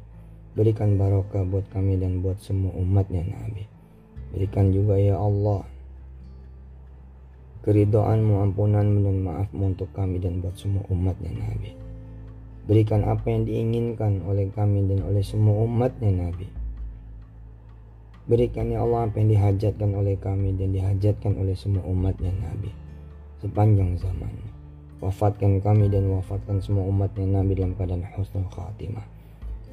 Berikan 0.57 0.99
barokah 0.99 1.47
buat 1.47 1.63
kami 1.71 2.01
dan 2.01 2.19
buat 2.19 2.41
semua 2.43 2.75
umatnya 2.75 3.23
Nabi. 3.23 3.63
Berikan 4.35 4.73
juga 4.75 4.99
ya 4.99 5.15
Allah 5.15 5.63
keridoanmu, 7.67 8.47
ampunanmu 8.47 9.03
dan 9.03 9.17
maafmu 9.27 9.75
untuk 9.75 9.91
kami 9.91 10.23
dan 10.23 10.39
buat 10.39 10.55
semua 10.55 10.87
umatnya 10.87 11.35
Nabi. 11.35 11.75
Berikan 12.63 13.03
apa 13.03 13.27
yang 13.27 13.43
diinginkan 13.43 14.23
oleh 14.23 14.47
kami 14.51 14.87
dan 14.87 15.03
oleh 15.03 15.19
semua 15.19 15.67
umatnya 15.67 16.11
Nabi. 16.11 16.56
Berikan 18.27 18.67
ya 18.67 18.83
Allah 18.83 19.07
apa 19.07 19.23
yang 19.23 19.31
dihajatkan 19.31 19.95
oleh 19.95 20.19
kami 20.19 20.51
dan 20.59 20.75
dihajatkan 20.75 21.39
oleh 21.39 21.55
semua 21.55 21.83
umatnya 21.87 22.35
Nabi. 22.43 22.75
Sepanjang 23.39 23.95
zaman. 23.95 24.35
Wafatkan 24.99 25.63
kami 25.63 25.87
dan 25.87 26.11
wafatkan 26.11 26.59
semua 26.59 26.83
umatnya 26.83 27.39
Nabi 27.39 27.55
dalam 27.55 27.71
keadaan 27.79 28.03
husnul 28.03 28.51
khatimah. 28.51 29.07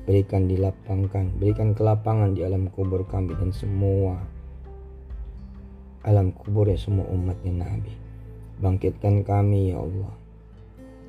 Berikan 0.06 0.46
dilapangkan, 0.46 1.34
berikan 1.40 1.74
kelapangan 1.74 2.36
di 2.36 2.46
alam 2.46 2.70
kubur 2.70 3.02
kami 3.08 3.34
dan 3.40 3.50
semua 3.50 4.20
alam 6.04 6.30
kubur 6.36 6.68
ya 6.68 6.76
semua 6.76 7.08
umatnya 7.08 7.64
Nabi. 7.64 7.90
Bangkitkan 8.60 9.24
kami 9.24 9.72
ya 9.72 9.80
Allah. 9.80 10.14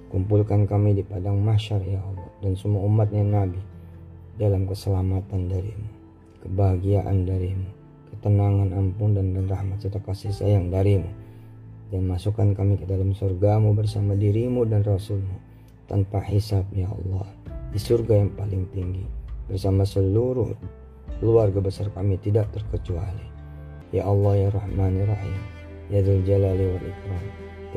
Kumpulkan 0.09 0.63
kami 0.65 0.95
di 0.95 1.03
padang 1.03 1.43
mahsyar 1.43 1.83
ya 1.83 1.99
Allah 1.99 2.31
dan 2.39 2.55
semua 2.55 2.81
umatnya 2.87 3.21
Nabi 3.21 3.59
dalam 4.39 4.63
keselamatan 4.63 5.51
darimu, 5.51 5.91
kebahagiaan 6.45 7.25
darimu, 7.25 7.69
ketenangan 8.13 8.69
ampun 8.77 9.17
dan 9.17 9.33
rahmat 9.49 9.81
serta 9.81 9.97
kasih 10.05 10.29
sayang 10.29 10.69
darimu. 10.69 11.09
Dan 11.89 12.05
masukkan 12.05 12.53
kami 12.53 12.77
ke 12.77 12.85
dalam 12.85 13.13
surgamu 13.13 13.73
bersama 13.73 14.13
dirimu 14.13 14.65
dan 14.65 14.81
rasulmu 14.81 15.37
tanpa 15.85 16.21
hisab 16.21 16.65
ya 16.73 16.89
Allah 16.89 17.25
di 17.69 17.77
surga 17.81 18.25
yang 18.25 18.31
paling 18.33 18.65
tinggi. 18.73 19.05
Bersama 19.45 19.85
seluruh 19.85 20.53
keluarga 21.21 21.61
besar 21.61 21.89
kami 21.93 22.17
tidak 22.21 22.49
terkecuali. 22.53 23.25
Ya 23.93 24.05
Allah 24.09 24.33
ya 24.37 24.49
Rahman 24.49 24.97
ya 24.97 25.05
Rahim 25.05 25.41
ya 25.93 26.01
Dzul 26.01 26.25
Jalali 26.25 26.65
wal 26.65 26.81
Ikram 26.81 27.25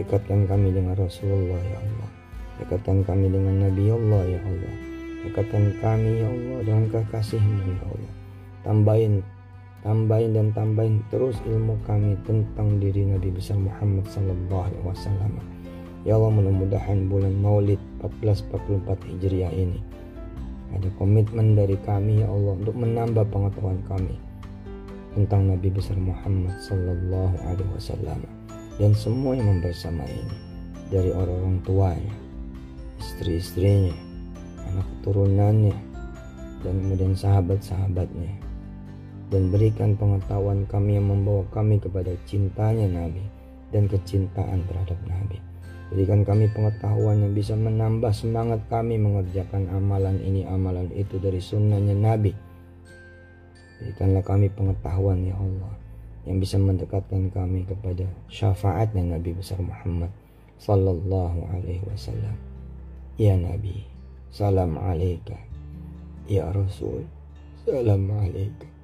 dekatkan 0.00 0.48
kami 0.48 0.72
dengan 0.72 0.96
Rasulullah 0.96 1.60
ya 1.60 1.78
Allah. 1.78 2.10
Dekatkan 2.58 3.04
kami 3.04 3.28
dengan 3.28 3.68
Nabi 3.68 3.84
Allah 3.92 4.22
ya 4.24 4.40
Allah. 4.40 4.74
Dekatkan 5.28 5.64
kami 5.84 6.10
ya 6.24 6.28
Allah 6.32 6.58
dengan 6.64 6.84
kekasihmu 6.90 7.60
ya 7.68 7.80
Allah 7.84 8.17
tambahin 8.62 9.22
tambahin 9.86 10.34
dan 10.34 10.48
tambahin 10.52 11.00
terus 11.08 11.38
ilmu 11.46 11.78
kami 11.86 12.18
tentang 12.26 12.82
diri 12.82 13.06
Nabi 13.06 13.30
besar 13.30 13.56
Muhammad 13.58 14.04
sallallahu 14.10 14.64
alaihi 14.68 14.84
wasallam. 14.84 15.32
Ya 16.06 16.14
Allah 16.18 16.30
mudah-mudahan 16.34 17.10
bulan 17.10 17.34
Maulid 17.38 17.78
1444 18.02 19.18
Hijriah 19.18 19.52
ini 19.54 19.78
ada 20.74 20.88
komitmen 21.00 21.56
dari 21.56 21.80
kami 21.82 22.22
ya 22.22 22.28
Allah 22.28 22.54
untuk 22.60 22.76
menambah 22.76 23.24
pengetahuan 23.32 23.80
kami 23.88 24.16
tentang 25.16 25.48
Nabi 25.48 25.68
besar 25.72 25.96
Muhammad 25.96 26.54
sallallahu 26.60 27.34
alaihi 27.48 27.72
wasallam 27.72 28.20
dan 28.78 28.92
semua 28.94 29.34
yang 29.34 29.58
membersama 29.58 30.06
ini 30.06 30.36
dari 30.88 31.10
orang-orang 31.12 31.58
tuanya, 31.66 32.16
istri-istrinya, 33.02 33.92
anak 34.72 34.86
keturunannya, 35.00 35.76
dan 36.64 36.74
kemudian 36.80 37.12
sahabat-sahabatnya 37.12 38.47
dan 39.28 39.52
berikan 39.52 39.92
pengetahuan 39.96 40.64
kami 40.68 40.96
yang 40.96 41.12
membawa 41.12 41.44
kami 41.52 41.76
kepada 41.76 42.12
cintanya 42.24 42.88
Nabi 42.88 43.24
dan 43.68 43.84
kecintaan 43.84 44.64
terhadap 44.64 44.96
Nabi. 45.04 45.36
Berikan 45.88 46.20
kami 46.20 46.52
pengetahuan 46.52 47.24
yang 47.24 47.32
bisa 47.32 47.56
menambah 47.56 48.12
semangat 48.12 48.60
kami 48.68 49.00
mengerjakan 49.00 49.72
amalan 49.72 50.20
ini, 50.20 50.44
amalan 50.44 50.88
itu 50.92 51.16
dari 51.16 51.40
sunnahnya 51.40 51.96
Nabi. 51.96 52.32
Berikanlah 53.80 54.24
kami 54.24 54.52
pengetahuan 54.52 55.24
ya 55.24 55.36
Allah 55.36 55.72
yang 56.28 56.44
bisa 56.44 56.60
mendekatkan 56.60 57.32
kami 57.32 57.64
kepada 57.64 58.04
syafaatnya 58.28 59.16
Nabi 59.16 59.32
besar 59.32 59.64
Muhammad 59.64 60.12
sallallahu 60.60 61.48
alaihi 61.56 61.84
wasallam. 61.88 62.36
Ya 63.16 63.38
Nabi, 63.40 63.88
salam 64.28 64.76
alaika. 64.76 65.40
Ya 66.28 66.52
Rasul, 66.52 67.08
salam 67.64 68.12
alaika. 68.12 68.77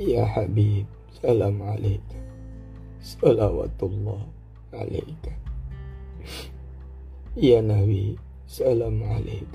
يا 0.00 0.24
حبيب 0.24 0.86
سلام 1.20 1.62
عليك. 1.62 2.08
صلوات 3.02 3.82
الله 3.82 4.22
عليك. 4.72 5.24
يا 7.36 7.60
نبي 7.60 8.16
سلام 8.48 9.04
عليك. 9.04 9.54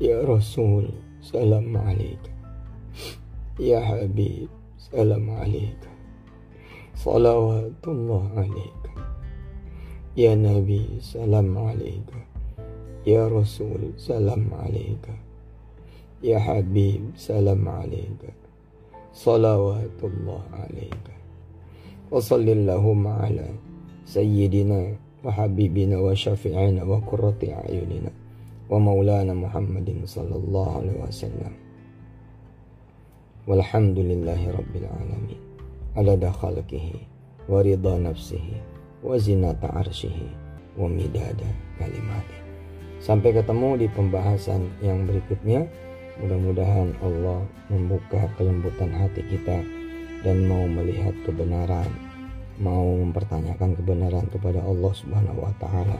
يا 0.00 0.20
رسول 0.20 0.88
سلام 1.22 1.76
عليك. 1.76 2.24
يا 3.60 3.80
حبيب 3.80 4.48
سلام 4.92 5.30
عليك. 5.30 5.82
صلوات 6.94 7.84
الله 7.88 8.24
عليك. 8.36 8.84
يا 10.16 10.34
نبي 10.34 11.00
سلام 11.00 11.58
عليك. 11.58 12.10
يا 13.06 13.28
رسول 13.28 13.96
سلام 13.96 14.44
عليك. 14.54 15.06
يا 16.22 16.38
حبيب 16.38 17.16
سلام 17.16 17.68
عليك. 17.68 18.39
salawatullah 19.12 20.42
alaika. 20.54 21.14
Wa 22.10 22.18
sallillahumma 22.22 23.26
ala 23.26 23.46
sayyidina 24.06 24.96
wa 25.22 25.30
habibina 25.32 26.00
wa 26.00 26.16
syafi'ina 26.16 26.82
wa 26.82 26.98
qurrati 27.02 27.52
ayunina 27.54 28.10
wa 28.70 28.80
maulana 28.80 29.34
muhammadin 29.34 30.06
sallallahu 30.06 30.70
alaihi 30.82 31.00
wasallam. 31.02 31.52
Walhamdulillahi 33.46 34.46
rabbil 34.50 34.86
alamin. 34.86 35.40
Adada 35.98 36.30
khalqihi 36.30 37.02
wa 37.50 37.62
ridha 37.62 37.98
nafsihi 37.98 38.56
wa 39.02 39.18
zinata 39.18 39.70
wa 40.78 40.86
midada 40.86 41.50
sampai 43.00 43.32
ketemu 43.32 43.80
di 43.80 43.86
pembahasan 43.90 44.68
yang 44.84 45.08
berikutnya. 45.08 45.66
Mudah-mudahan 46.20 46.92
Allah 47.00 47.40
membuka 47.72 48.28
kelembutan 48.36 48.92
hati 48.92 49.24
kita 49.24 49.64
dan 50.20 50.44
mau 50.44 50.68
melihat 50.68 51.16
kebenaran, 51.24 51.88
mau 52.60 52.84
mempertanyakan 53.00 53.72
kebenaran 53.72 54.28
kepada 54.28 54.60
Allah 54.60 54.92
Subhanahu 54.92 55.40
wa 55.40 55.54
taala, 55.56 55.96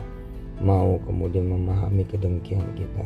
mau 0.61 1.01
kemudian 1.09 1.49
memahami 1.49 2.05
kedengkian 2.05 2.69
kita, 2.77 3.01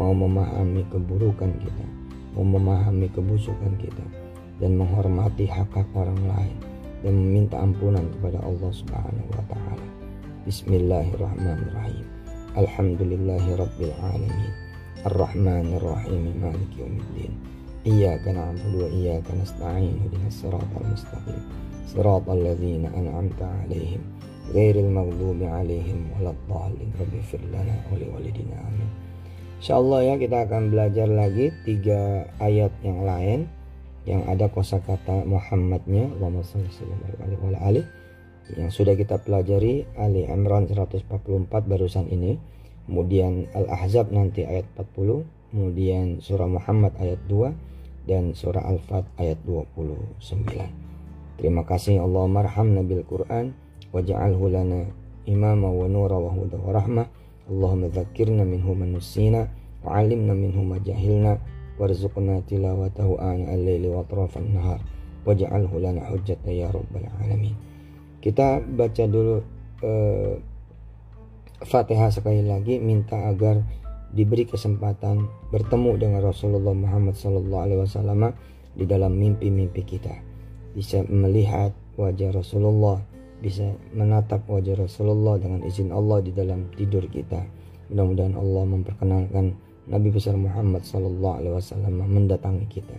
mau 0.00 0.16
memahami 0.16 0.80
keburukan 0.88 1.52
kita, 1.60 1.86
mau 2.32 2.48
memahami 2.48 3.12
kebusukan 3.12 3.76
kita 3.76 4.06
dan 4.56 4.80
menghormati 4.80 5.44
hak-hak 5.44 5.84
orang 5.92 6.16
lain 6.24 6.56
dan 7.04 7.20
meminta 7.20 7.60
ampunan 7.60 8.08
kepada 8.16 8.40
Allah 8.40 8.72
Subhanahu 8.72 9.28
wa 9.28 9.44
taala. 9.52 9.86
Bismillahirrahmanirrahim. 10.48 12.08
Alhamdulillahirabbil 12.56 13.92
alamin. 14.00 14.65
Ar-Rahman 15.04 15.76
Ar-Rahim 15.76 16.32
Malik 16.40 16.72
Yawmiddin. 16.78 17.32
Iyaka 17.84 18.32
na'budu 18.32 18.86
wa 18.86 18.88
iyaka 18.88 19.36
nasta'in 19.36 20.00
Ihdinas 20.08 20.40
siratal 20.40 20.86
mustaqim 20.88 21.40
siratal 21.84 22.40
ladzina 22.40 22.88
an'amta 22.96 23.44
'alaihim 23.44 24.00
ghairil 24.56 24.88
maghdubi 24.88 25.44
'alaihim 25.44 26.08
waladdallin. 26.16 26.88
Rabbi 26.96 27.20
fir 27.20 27.42
lana 27.52 27.76
wa 27.92 28.00
liwalidina 28.00 28.56
amin. 28.56 28.88
Insyaallah 29.60 30.00
ya 30.06 30.14
kita 30.16 30.48
akan 30.48 30.72
belajar 30.72 31.08
lagi 31.08 31.52
tiga 31.68 32.24
ayat 32.40 32.72
yang 32.80 33.04
lain 33.04 33.40
yang 34.06 34.22
ada 34.30 34.46
kosakata 34.46 35.26
Muhammadnya 35.26 36.08
Allahumma 36.16 36.46
shalli 36.46 36.70
alaihi 37.20 37.42
wa 37.42 37.58
alihi 37.58 37.84
yang 38.54 38.70
sudah 38.70 38.94
kita 38.94 39.18
pelajari 39.18 39.82
Ali 39.98 40.22
Imran 40.22 40.70
144 40.70 41.50
barusan 41.50 42.06
ini 42.14 42.38
kemudian 42.86 43.50
Al-Ahzab 43.52 44.14
nanti 44.14 44.46
ayat 44.46 44.66
40 44.78 45.52
kemudian 45.52 46.22
surah 46.22 46.48
Muhammad 46.50 46.94
ayat 46.98 47.20
2 47.28 48.06
dan 48.06 48.32
surah 48.32 48.62
Al-Fat 48.62 49.04
ayat 49.18 49.42
29 49.42 50.86
terima 51.36 51.62
kasih. 51.68 52.00
Allah 52.00 52.24
marham 52.30 52.72
nabil 52.72 53.04
Quran 53.04 53.52
waja'alhu 53.92 54.50
lana 54.50 54.88
imama 55.28 55.68
wa 55.68 55.86
nura 55.90 56.16
wa 56.16 56.30
huda 56.32 56.56
wa 56.56 56.72
rahmah. 56.72 57.06
Allahumma 57.46 57.86
dzakirna 57.86 58.42
minhu 58.42 58.74
man 58.74 58.98
nusina 58.98 59.46
wa 59.86 59.94
'allimna 59.94 60.34
minhu 60.34 60.66
ma 60.66 60.82
jahilna 60.82 61.38
warzuqna 61.78 62.42
tilawatahu 62.48 63.20
ana 63.22 63.54
al-laili 63.54 63.86
wa 63.86 64.02
atrafan 64.02 64.50
nahar 64.50 64.80
waj'alhu 65.22 65.78
lana 65.78 66.02
hujjatan 66.10 66.50
ya 66.50 66.70
rabbal 66.72 67.06
alamin. 67.22 67.54
Kita 68.18 68.58
baca 68.58 69.04
dulu 69.06 69.38
uh, 69.86 70.34
Fatihah 71.64 72.12
sekali 72.12 72.44
lagi 72.44 72.76
minta 72.76 73.16
agar 73.32 73.64
diberi 74.12 74.44
kesempatan 74.44 75.24
bertemu 75.48 75.96
dengan 75.96 76.20
Rasulullah 76.20 76.76
Muhammad 76.76 77.16
SAW 77.16 78.36
di 78.76 78.84
dalam 78.84 79.16
mimpi-mimpi 79.16 79.82
kita 79.84 80.12
bisa 80.76 81.00
melihat 81.08 81.72
wajah 81.96 82.36
Rasulullah 82.36 83.00
bisa 83.40 83.72
menatap 83.92 84.44
wajah 84.48 84.84
Rasulullah 84.84 85.36
dengan 85.36 85.64
izin 85.64 85.92
Allah 85.92 86.24
di 86.24 86.32
dalam 86.32 86.72
tidur 86.72 87.04
kita. 87.08 87.44
Mudah-mudahan 87.92 88.36
Allah 88.36 88.64
memperkenalkan 88.64 89.44
Nabi 89.86 90.08
besar 90.10 90.34
Muhammad 90.34 90.82
Wasallam 90.82 92.02
mendatangi 92.02 92.66
kita, 92.66 92.96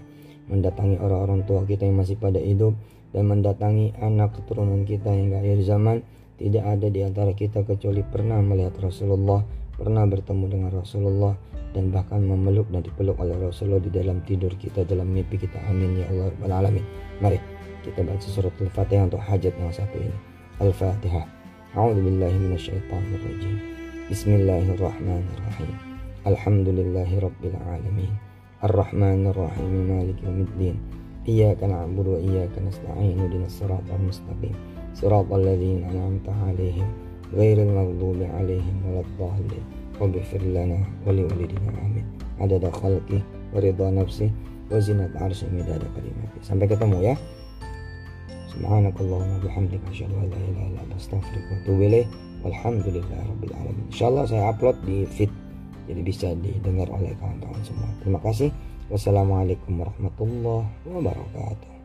mendatangi 0.48 1.02
orang-orang 1.02 1.44
tua 1.44 1.66
kita 1.68 1.84
yang 1.84 2.00
masih 2.00 2.16
pada 2.16 2.40
hidup 2.40 2.78
dan 3.12 3.28
mendatangi 3.28 3.98
anak 4.00 4.38
keturunan 4.40 4.86
kita 4.86 5.12
hingga 5.12 5.42
akhir 5.42 5.62
zaman. 5.66 6.06
Tidak 6.38 6.62
ada 6.62 6.88
di 6.94 7.02
antara 7.02 7.34
kita 7.34 7.66
kecuali 7.66 8.06
pernah 8.06 8.38
melihat 8.46 8.78
Rasulullah, 8.78 9.42
pernah 9.74 10.06
bertemu 10.06 10.46
dengan 10.46 10.70
Rasulullah 10.70 11.34
dan 11.74 11.90
bahkan 11.90 12.22
memeluk 12.22 12.70
dan 12.70 12.86
dipeluk 12.86 13.18
oleh 13.18 13.34
Rasulullah 13.42 13.82
di 13.82 13.90
dalam 13.90 14.22
tidur 14.22 14.54
kita, 14.54 14.86
dalam 14.86 15.10
mimpi 15.10 15.42
kita. 15.42 15.58
Amin 15.66 15.98
ya 15.98 16.06
Allah 16.14 16.62
Alamin. 16.62 16.86
Mari 17.26 17.42
kita 17.82 18.06
baca 18.06 18.22
surat 18.22 18.54
Al-Fatihah 18.54 19.10
untuk 19.10 19.18
hajat 19.18 19.54
yang 19.58 19.74
satu 19.74 19.98
ini. 19.98 20.18
Al-Fatihah. 20.62 21.26
A'udzu 21.74 22.06
billahi 22.06 22.38
minasyaitonir 22.38 23.22
rajim. 23.22 23.58
Bismillahirrahmanirrahim. 24.14 25.72
Alhamdulillahi 26.22 27.18
rabbil 27.18 27.58
alamin. 27.66 28.14
Ar-Rahmanir 28.62 29.38
Maliki 29.90 30.22
yaumiddin. 30.22 30.78
Iyyaka 31.26 31.66
na'budu 31.66 32.18
wa 32.18 32.20
iyyaka 32.22 32.62
nasta'in. 32.62 33.26
Ihdinas 33.26 33.58
siratal 33.58 34.02
mustaqim. 34.06 34.77
Amin. 41.78 42.06
Adada 42.42 42.74
khalqi 42.74 43.22
wa 43.54 43.62
ridha 43.62 43.94
nafsi 43.94 44.34
wa 44.74 44.82
zinat 44.82 45.14
'arsy 45.22 45.46
midada 45.54 45.86
kalimati. 45.94 46.42
Sampai 46.42 46.66
ketemu 46.66 47.14
ya. 47.14 47.16
Insyaallah 53.94 54.26
saya 54.26 54.50
upload 54.50 54.82
di 54.82 55.06
feed 55.14 55.30
jadi 55.86 56.02
bisa 56.02 56.28
didengar 56.42 56.90
oleh 56.90 57.14
kawan-kawan 57.22 57.62
semua. 57.62 57.90
Terima 58.02 58.20
kasih. 58.26 58.50
Wassalamualaikum 58.90 59.78
warahmatullahi 59.78 60.66
wabarakatuh. 60.90 61.77